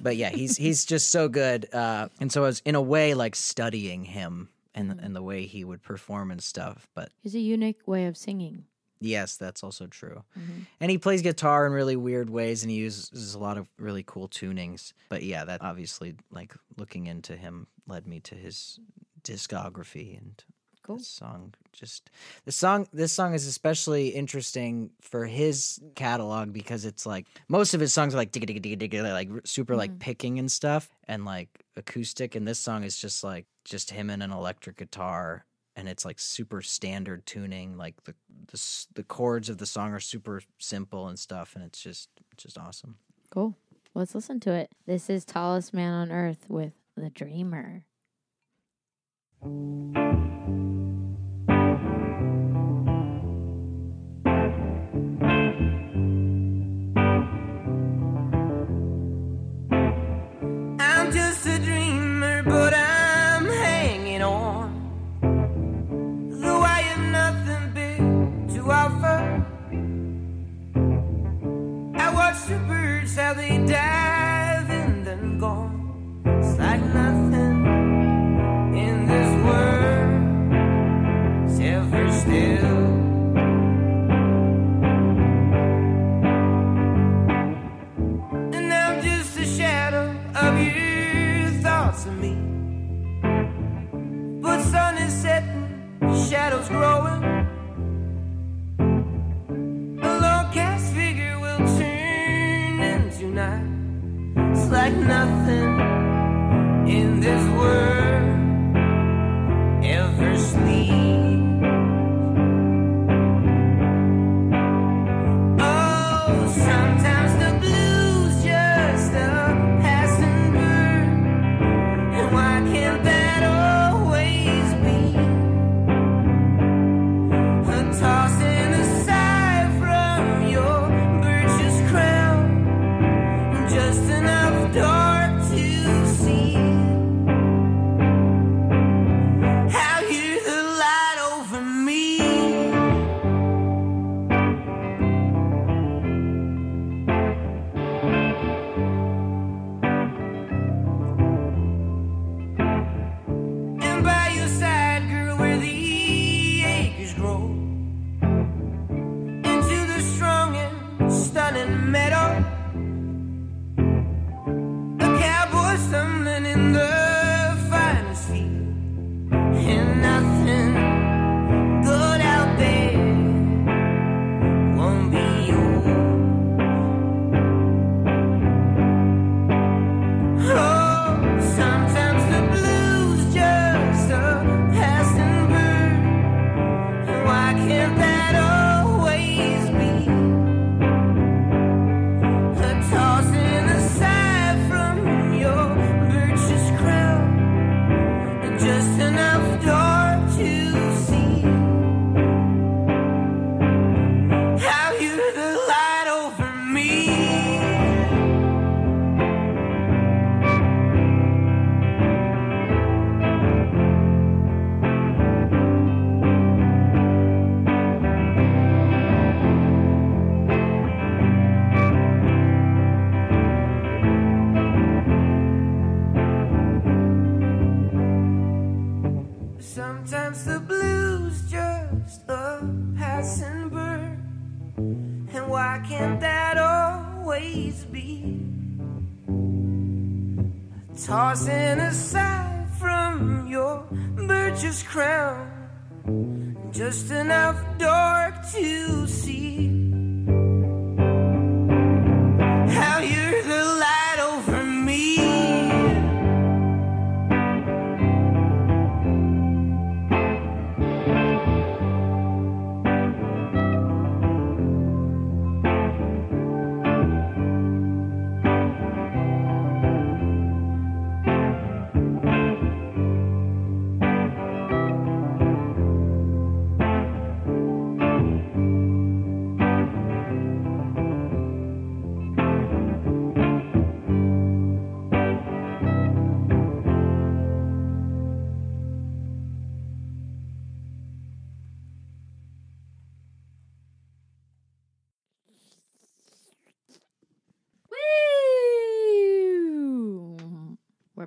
[0.00, 1.68] but yeah, he's he's just so good.
[1.74, 5.04] Uh, and so I was in a way like studying him and Mm.
[5.04, 6.88] and the way he would perform and stuff.
[6.94, 8.64] But he's a unique way of singing.
[9.00, 10.24] Yes, that's also true.
[10.38, 10.60] Mm-hmm.
[10.80, 14.02] And he plays guitar in really weird ways and he uses a lot of really
[14.06, 14.92] cool tunings.
[15.08, 18.78] But yeah, that obviously, like, looking into him led me to his
[19.22, 20.42] discography and
[20.82, 20.98] Cool.
[20.98, 22.10] this song just
[22.44, 27.80] the song this song is especially interesting for his catalog because it's like most of
[27.80, 31.24] his songs are like digga digga digga digga like super like picking and stuff and
[31.24, 35.88] like acoustic and this song is just like just him and an electric guitar and
[35.88, 38.14] it's like super standard tuning like the
[38.46, 42.58] the, the chords of the song are super simple and stuff and it's just just
[42.58, 42.96] awesome
[43.34, 43.56] Cool.
[43.94, 44.70] Let's listen to it.
[44.86, 47.84] This is Tallest Man on Earth with The Dreamer.
[73.16, 76.22] And then gone.
[76.24, 77.64] It's like nothing
[78.76, 80.70] in this world's
[81.60, 82.76] ever still.
[88.52, 92.34] And I'm just a shadow of your thoughts of me.
[94.42, 95.68] But sun is setting,
[96.28, 97.43] shadows growing.
[104.74, 105.70] Like nothing
[106.88, 108.76] in this world
[109.84, 111.23] ever sleeps.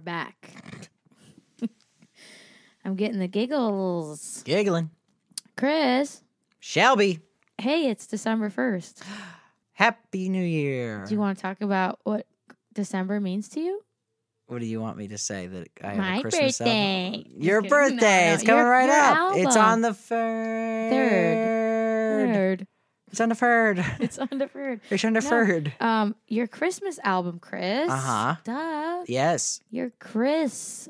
[0.07, 0.89] Back.
[2.85, 4.41] I'm getting the giggles.
[4.45, 4.89] giggling
[5.57, 6.21] Chris,
[6.61, 7.19] shelby
[7.59, 9.01] hey, it's December 1st.
[9.73, 11.03] Happy New Year.
[11.07, 12.25] Do you want to talk about what
[12.73, 13.81] December means to you?
[14.47, 15.47] what do you want me to say?
[15.47, 16.73] That I have My a Christmas album?
[16.73, 17.23] birthday.
[17.33, 17.95] Just Your birthday.
[18.21, 18.95] No, no, It's coming your- right your
[19.31, 19.35] up.
[19.35, 20.89] It's on the third.
[20.89, 22.33] Third.
[22.33, 22.67] Third.
[23.09, 23.79] It's third.
[23.99, 24.81] It's third.
[24.89, 25.29] It's the No.
[25.79, 27.89] Um, your Christmas album, Chris.
[27.89, 28.35] Uh-huh.
[28.43, 29.03] Duh.
[29.07, 29.59] Yes.
[29.69, 30.89] Your Chris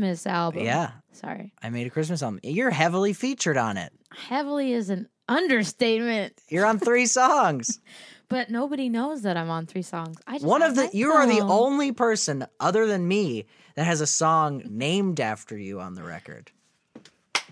[0.00, 0.64] Miss album.
[0.64, 0.92] Yeah.
[1.12, 1.52] Sorry.
[1.62, 2.40] I made a Christmas album.
[2.42, 3.92] You're heavily featured on it.
[4.10, 7.80] Heavily is an understatement, You're on three songs.
[8.28, 10.16] but nobody knows that I'm on three songs.
[10.26, 13.46] I just One of the you are the only person other than me
[13.76, 16.50] that has a song named after you on the record.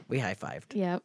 [0.09, 0.75] We high fived.
[0.75, 1.03] Yep.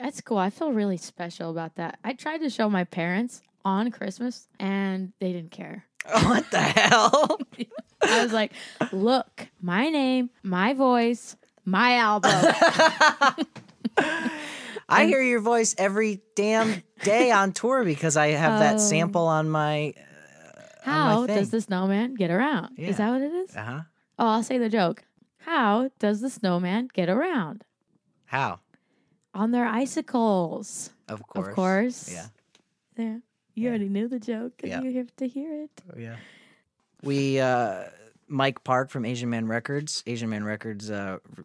[0.00, 0.38] That's cool.
[0.38, 1.98] I feel really special about that.
[2.02, 5.84] I tried to show my parents on Christmas and they didn't care.
[6.22, 7.38] what the hell?
[8.02, 8.52] I was like,
[8.92, 11.36] look, my name, my voice,
[11.66, 12.32] my album.
[14.88, 18.78] I hear your voice every damn day on tour because I have that Oh.
[18.78, 19.94] sample on my.
[20.82, 21.36] How thing.
[21.36, 22.76] does the snowman get around?
[22.78, 22.88] Yeah.
[22.88, 23.54] Is that what it is?
[23.54, 23.80] Uh huh.
[24.18, 25.04] Oh, I'll say the joke.
[25.40, 27.64] How does the snowman get around?
[28.24, 28.60] How?
[29.34, 30.90] On their icicles.
[31.08, 31.48] Of course.
[31.48, 32.12] Of course.
[32.12, 32.26] Yeah.
[32.96, 33.20] There.
[33.54, 34.54] You already knew the joke.
[34.62, 34.80] and Yeah.
[34.82, 35.70] You have to hear it.
[35.94, 36.16] Oh, yeah.
[37.02, 37.84] We uh
[38.28, 40.02] Mike Park from Asian Man Records.
[40.06, 41.44] Asian Man Records uh re-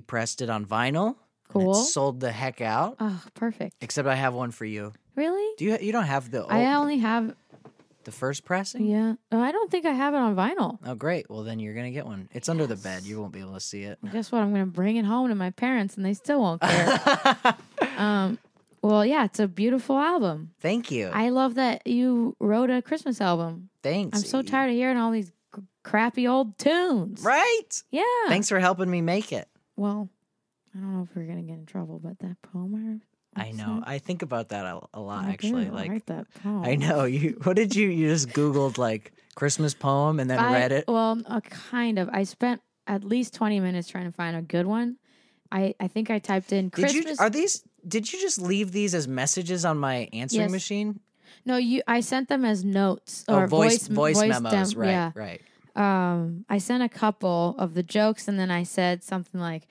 [0.00, 1.06] repressed it on vinyl.
[1.06, 1.74] and it Cool.
[1.74, 2.96] sold the heck out.
[3.00, 3.76] Oh, perfect.
[3.80, 4.92] Except I have one for you.
[5.16, 5.54] Really?
[5.56, 7.34] Do you you don't have the I only have,
[8.08, 8.86] the first pressing?
[8.86, 9.14] yeah.
[9.30, 10.78] Oh, I don't think I have it on vinyl.
[10.84, 11.28] Oh great.
[11.28, 12.28] Well then you're going to get one.
[12.32, 13.02] It's under the bed.
[13.02, 13.98] You won't be able to see it.
[14.12, 14.40] Guess what?
[14.40, 17.54] I'm going to bring it home to my parents and they still won't care.
[17.98, 18.38] um,
[18.80, 20.52] well, yeah, it's a beautiful album.
[20.60, 21.08] Thank you.
[21.12, 23.68] I love that you wrote a Christmas album.
[23.82, 24.16] Thanks.
[24.18, 27.22] I'm so tired of hearing all these c- crappy old tunes.
[27.22, 27.82] Right?
[27.90, 28.02] Yeah.
[28.28, 29.48] Thanks for helping me make it.
[29.76, 30.08] Well,
[30.74, 33.02] I don't know if we're gonna get in trouble, but that poem
[33.38, 33.82] I, I know.
[33.86, 35.64] I think about that a, a lot I actually.
[35.64, 36.26] didn't Like write that.
[36.44, 37.38] I know you.
[37.44, 37.88] What did you?
[37.88, 40.84] You just Googled like Christmas poem and then I- read it.
[40.88, 42.08] Well, uh, kind of.
[42.12, 44.96] I spent at least 20 minutes trying to find a good one.
[45.52, 47.04] I, I think I typed in Did Christmas.
[47.06, 47.16] you?
[47.18, 47.62] Are these?
[47.86, 50.50] Did you just leave these as messages on my answering Yes.
[50.50, 51.00] machine?
[51.44, 51.80] no, you.
[51.86, 54.72] I sent them as notes Oh, or voice voice voice, memos.
[54.72, 54.88] dem- right.
[54.90, 55.12] Yeah.
[55.14, 55.40] Right.
[55.76, 59.66] Um, I sent a couple of the jokes, and then I said something like,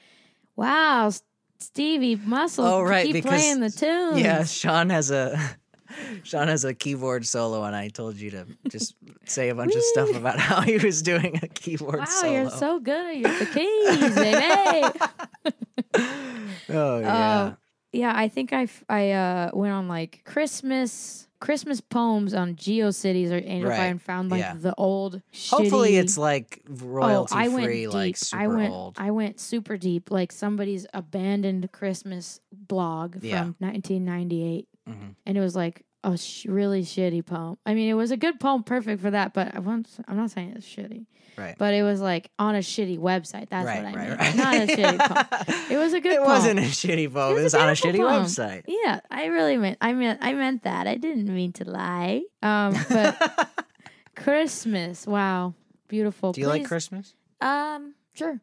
[0.56, 1.11] "Wow,
[1.60, 4.18] Stevie Muscle, Oh, right, keep because- playing the tune.
[4.18, 4.44] Yeah.
[4.44, 5.40] Sean has a.
[6.24, 8.94] Sean has a keyboard solo, and I told you to just
[9.26, 12.34] say a bunch of stuff about how he was doing a keyboard Wow, solo.
[12.34, 15.64] you're so good at the keys, baby.
[16.70, 17.16] oh yeah.
[17.42, 17.56] Uh,
[17.94, 23.70] yeah, I think I uh, went on like Christmas Christmas poems on GeoCities or Angel
[23.70, 24.56] Right, Fire and found like yeah.
[24.56, 25.22] the old.
[25.50, 27.94] Hopefully, shitty- it's like royalty oh, I went free, deep.
[27.94, 28.96] like super I went old.
[29.00, 33.44] I went super deep, like somebody's abandoned Christmas blog Yeah.
[33.44, 35.16] from 1998, Mhm.
[35.26, 37.58] and it was like a sh- really shitty poem.
[37.66, 40.32] I mean, it was a good poem, perfect for that, but I won't, I'm not
[40.32, 41.06] saying it's shitty.
[41.38, 41.56] Right.
[41.58, 43.50] But it was like on a shitty website.
[43.50, 44.18] That's right, what I right, mean.
[44.18, 44.36] right.
[44.36, 45.66] Not a shitty poem.
[45.72, 46.28] It was a good It poem.
[46.30, 47.32] wasn't a shitty poem.
[47.32, 48.24] It was, was a on a shitty poem.
[48.26, 48.64] website.
[48.68, 50.88] Yeah, I really meant I meant I meant that.
[50.88, 52.24] I didn't mean to lie.
[52.42, 53.50] Um, but
[54.16, 55.54] Christmas, wow,
[55.88, 56.32] beautiful.
[56.32, 57.14] Do you like Christmas?
[57.42, 58.42] Um, sure.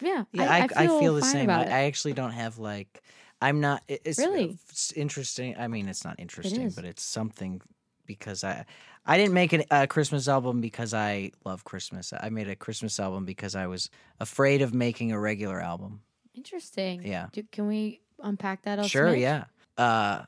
[0.00, 1.40] Yeah, Yeah, I, I, feel, the fine same.
[1.50, 1.72] I, about it.
[1.72, 3.02] I actually don't have like.
[3.40, 3.82] I'm not.
[3.88, 4.58] It's Really?
[4.68, 5.56] it's interesting.
[5.58, 6.74] I mean, it's not interesting, is.
[6.74, 7.60] but it's something
[8.06, 8.64] because I
[9.06, 12.12] I didn't make an- a Christmas album because I love Christmas.
[12.12, 16.02] I made a Christmas album because I was afraid of making a regular album.
[16.34, 17.06] Interesting.
[17.06, 17.28] Yeah.
[17.32, 18.78] Do, can we unpack that?
[18.78, 19.44] a Sure, yeah.
[19.76, 20.24] Uh,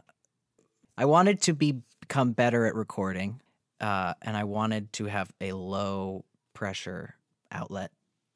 [0.97, 3.41] I wanted to be become better at recording,
[3.81, 6.25] uh, and I wanted to have a low
[6.55, 7.15] pressure
[7.53, 7.91] outlet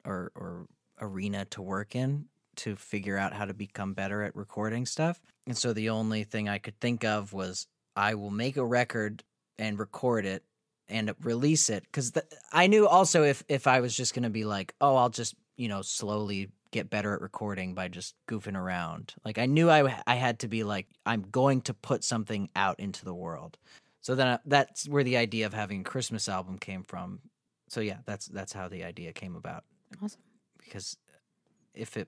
[0.05, 0.67] or or
[0.99, 2.25] arena to work in
[2.57, 5.19] to figure out how to become better at recording stuff.
[5.47, 9.23] And so the only thing I could think of was I will make a record
[9.57, 10.43] and record it
[10.87, 12.11] and release it because
[12.51, 15.35] I knew also if if I was just going to be like, oh, I'll just
[15.57, 19.13] you know slowly get better at recording by just goofing around.
[19.23, 22.79] Like I knew I I had to be like I'm going to put something out
[22.79, 23.57] into the world.
[24.01, 27.19] So then I, that's where the idea of having a Christmas album came from.
[27.69, 29.63] So yeah, that's that's how the idea came about
[30.03, 30.21] Awesome.
[30.59, 30.97] because
[31.73, 32.07] if it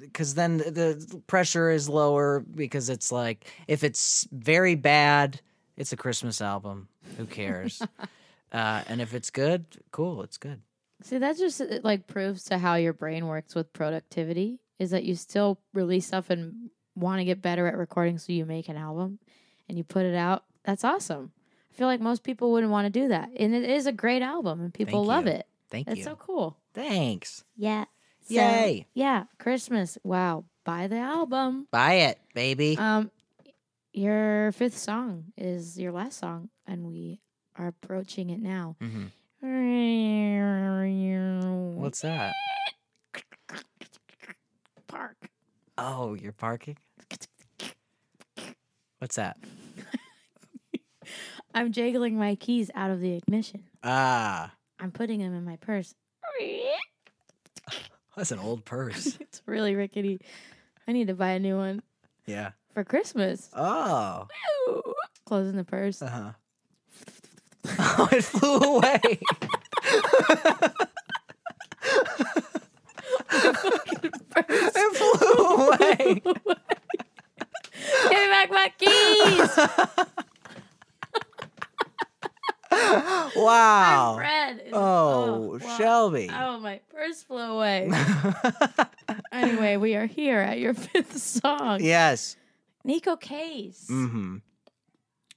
[0.00, 5.40] because then the pressure is lower because it's like if it's very bad
[5.76, 7.80] it's a christmas album who cares
[8.52, 10.60] uh, and if it's good cool it's good
[11.02, 14.58] See, that just like proves to how your brain works with productivity.
[14.78, 18.44] Is that you still release stuff and want to get better at recording, so you
[18.44, 19.18] make an album
[19.68, 20.44] and you put it out.
[20.64, 21.32] That's awesome.
[21.72, 24.22] I feel like most people wouldn't want to do that, and it is a great
[24.22, 25.32] album, and people Thank love you.
[25.32, 25.46] it.
[25.70, 26.56] thank That's you so cool.
[26.74, 27.84] thanks Yeah.
[28.28, 28.86] So, Yay.
[28.94, 29.98] Yeah, Christmas.
[30.04, 30.44] Wow.
[30.64, 31.66] Buy the album.
[31.70, 33.10] buy it baby Um
[33.94, 37.20] Your fifth song is your last song, and we
[37.56, 38.76] are approaching it now.
[38.80, 39.10] Mhm.
[41.80, 42.34] What's What's that?
[44.86, 45.16] park?
[45.78, 46.76] Oh, you're parking?
[48.98, 49.38] What's that?
[51.54, 53.64] I'm jiggling my keys out of the ignition.
[53.82, 55.94] Ah, I'm putting them in my purse.
[58.18, 59.16] That's an old purse.
[59.28, 60.20] It's really rickety.
[60.86, 61.82] I need to buy a new one
[62.26, 62.50] yeah.
[62.74, 63.48] for Christmas.
[63.54, 64.26] Oh.
[65.24, 66.02] Closing the purse.
[66.02, 66.32] Uh huh.
[68.00, 69.00] Oh, it flew away.
[74.48, 76.22] it flew away.
[76.24, 76.42] Give
[78.10, 79.58] me back my keys.
[83.36, 84.16] Wow.
[84.18, 84.62] Red.
[84.72, 85.76] Oh, wow.
[85.76, 86.30] Shelby.
[86.32, 87.90] Oh, my purse flew away.
[89.32, 91.80] anyway, we are here at your fifth song.
[91.82, 92.36] yes.
[92.86, 93.86] Neko Case.
[93.90, 94.36] Mm-hmm.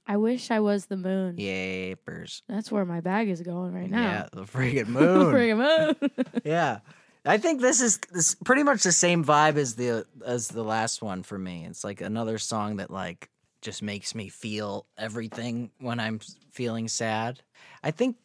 [0.06, 1.36] I wish I was the moon.
[1.36, 2.42] Yapers.
[2.48, 4.02] That's where my bag is going right now.
[4.02, 5.30] Yeah, the friggin' moon.
[5.30, 5.96] Bring 'em up.
[6.44, 6.80] yeah.
[7.24, 11.02] I think this is this pretty much the same vibe as the as the last
[11.02, 11.64] one for me.
[11.66, 13.30] It's like another song that like
[13.62, 16.20] just makes me feel everything when I'm
[16.50, 17.40] feeling sad.
[17.82, 18.16] I think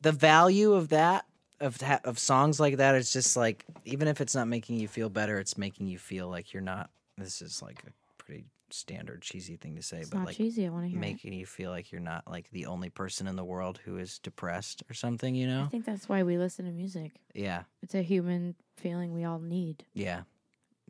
[0.00, 1.24] the value of that
[1.60, 5.08] of of songs like that is just like even if it's not making you feel
[5.08, 6.90] better, it's making you feel like you're not.
[7.16, 7.90] This is like a
[8.22, 10.66] pretty standard cheesy thing to say, It's but like cheesy.
[10.66, 11.00] I want to hear it.
[11.00, 14.18] making you feel like you're not like the only person in the world who is
[14.18, 15.34] depressed or something.
[15.34, 15.64] You know?
[15.64, 17.12] I think that's why we listen to music.
[17.34, 17.64] Yeah.
[17.82, 19.84] It's a human feeling we all need.
[19.92, 20.22] Yeah.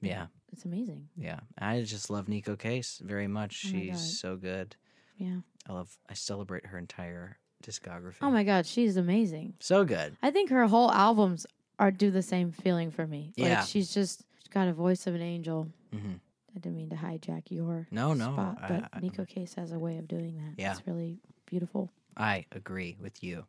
[0.01, 0.27] Yeah.
[0.53, 1.09] It's amazing.
[1.17, 3.65] Yeah, I just love Neko Case very much.
[3.67, 4.77] Oh She's so good.
[5.17, 5.37] Yeah.
[5.69, 5.97] I love.
[6.09, 8.17] I celebrate her entire discography.
[8.23, 9.55] Oh my God, she's amazing.
[9.61, 10.17] so good.
[10.23, 11.47] I think her whole albums
[11.79, 13.33] are do the same feeling for me.
[13.37, 13.61] Yeah.
[13.61, 15.69] Like she's just she's got a voice of an angel.
[15.93, 16.15] hmm
[16.55, 19.71] I didn't mean to hijack your No, no, spot, I- but I- Neko Case has
[19.71, 20.61] a way of doing that.
[20.61, 20.73] Yeah.
[20.73, 21.91] It's really beautiful.
[22.17, 23.45] I agree with you.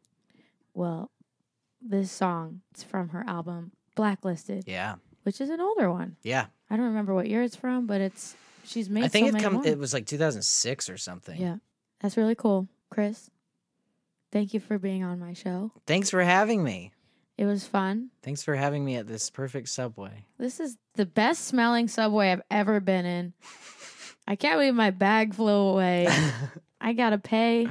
[0.76, 1.10] Well,
[1.82, 6.16] this song it's from her album Blacklisted, Yeah, which is an older one.
[6.22, 6.46] yeah.
[6.72, 8.34] I don't remember what year it's from, but it's
[8.64, 9.54] she's made I think so it come.
[9.56, 9.68] more.
[9.68, 11.40] It was like 2006 or something.
[11.40, 11.58] Yeah.
[12.00, 12.70] That's really cool.
[12.90, 13.30] Chris,
[14.32, 15.72] thank you for being on my show.
[15.86, 16.94] Thanks for having me.
[17.38, 18.10] It was fun.
[18.24, 20.26] Thanks for having me at this perfect subway.
[20.38, 23.34] This is the best smelling subway I've ever been in.
[24.26, 26.08] I can't believe my bag flew away.
[26.82, 27.68] I gotta pay.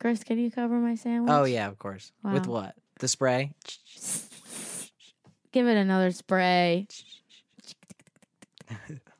[0.00, 1.30] Chris, can you cover my sandwich?
[1.32, 2.10] oh yeah, of course.
[2.24, 2.74] With what?
[2.98, 3.52] The spray.
[5.52, 6.88] Give it another spray.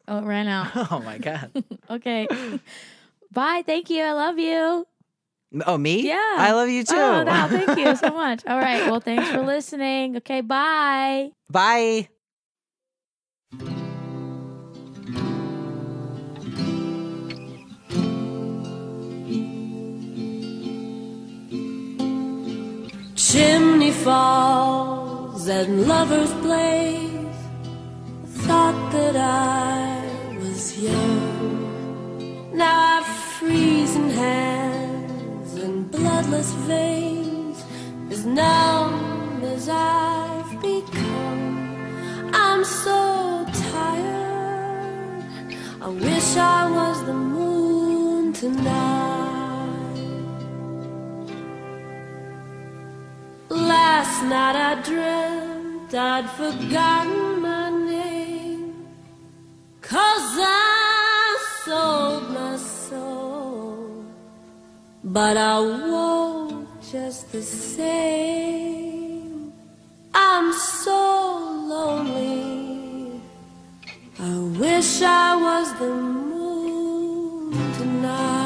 [0.09, 0.71] Oh, it ran out.
[0.91, 1.51] Oh my god.
[1.91, 2.27] Okay.
[3.31, 3.63] Bye.
[3.65, 4.03] Thank you.
[4.03, 4.87] I love you.
[5.67, 6.07] oh me?
[6.07, 6.35] Yeah.
[6.39, 6.95] I love you too.
[6.97, 7.49] Oh, no.
[7.49, 8.45] Thank you so much.
[8.47, 8.91] All right.
[8.91, 10.17] Well, thanks for listening.
[10.19, 10.41] Okay.
[10.41, 11.33] Bye.
[11.51, 12.09] Bye.
[23.17, 27.12] Chimney falls and lovers blaze.
[28.47, 32.53] Thought that I was young.
[32.53, 33.07] Now I've
[33.39, 37.65] freezing hands and bloodless veins,
[38.11, 41.51] as numb as I've become.
[42.33, 45.25] I'm so tired.
[45.81, 50.03] I wish I was the moon tonight.
[53.49, 57.52] Last night I dreamt I'd forgotten my.
[59.93, 61.37] Cause I
[61.67, 64.07] sold my soul.
[65.05, 68.73] But I won't just the same.
[70.15, 71.01] I'm so
[71.75, 73.21] lonely.
[74.19, 78.42] I wish I was the moon tonight.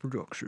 [0.00, 0.42] This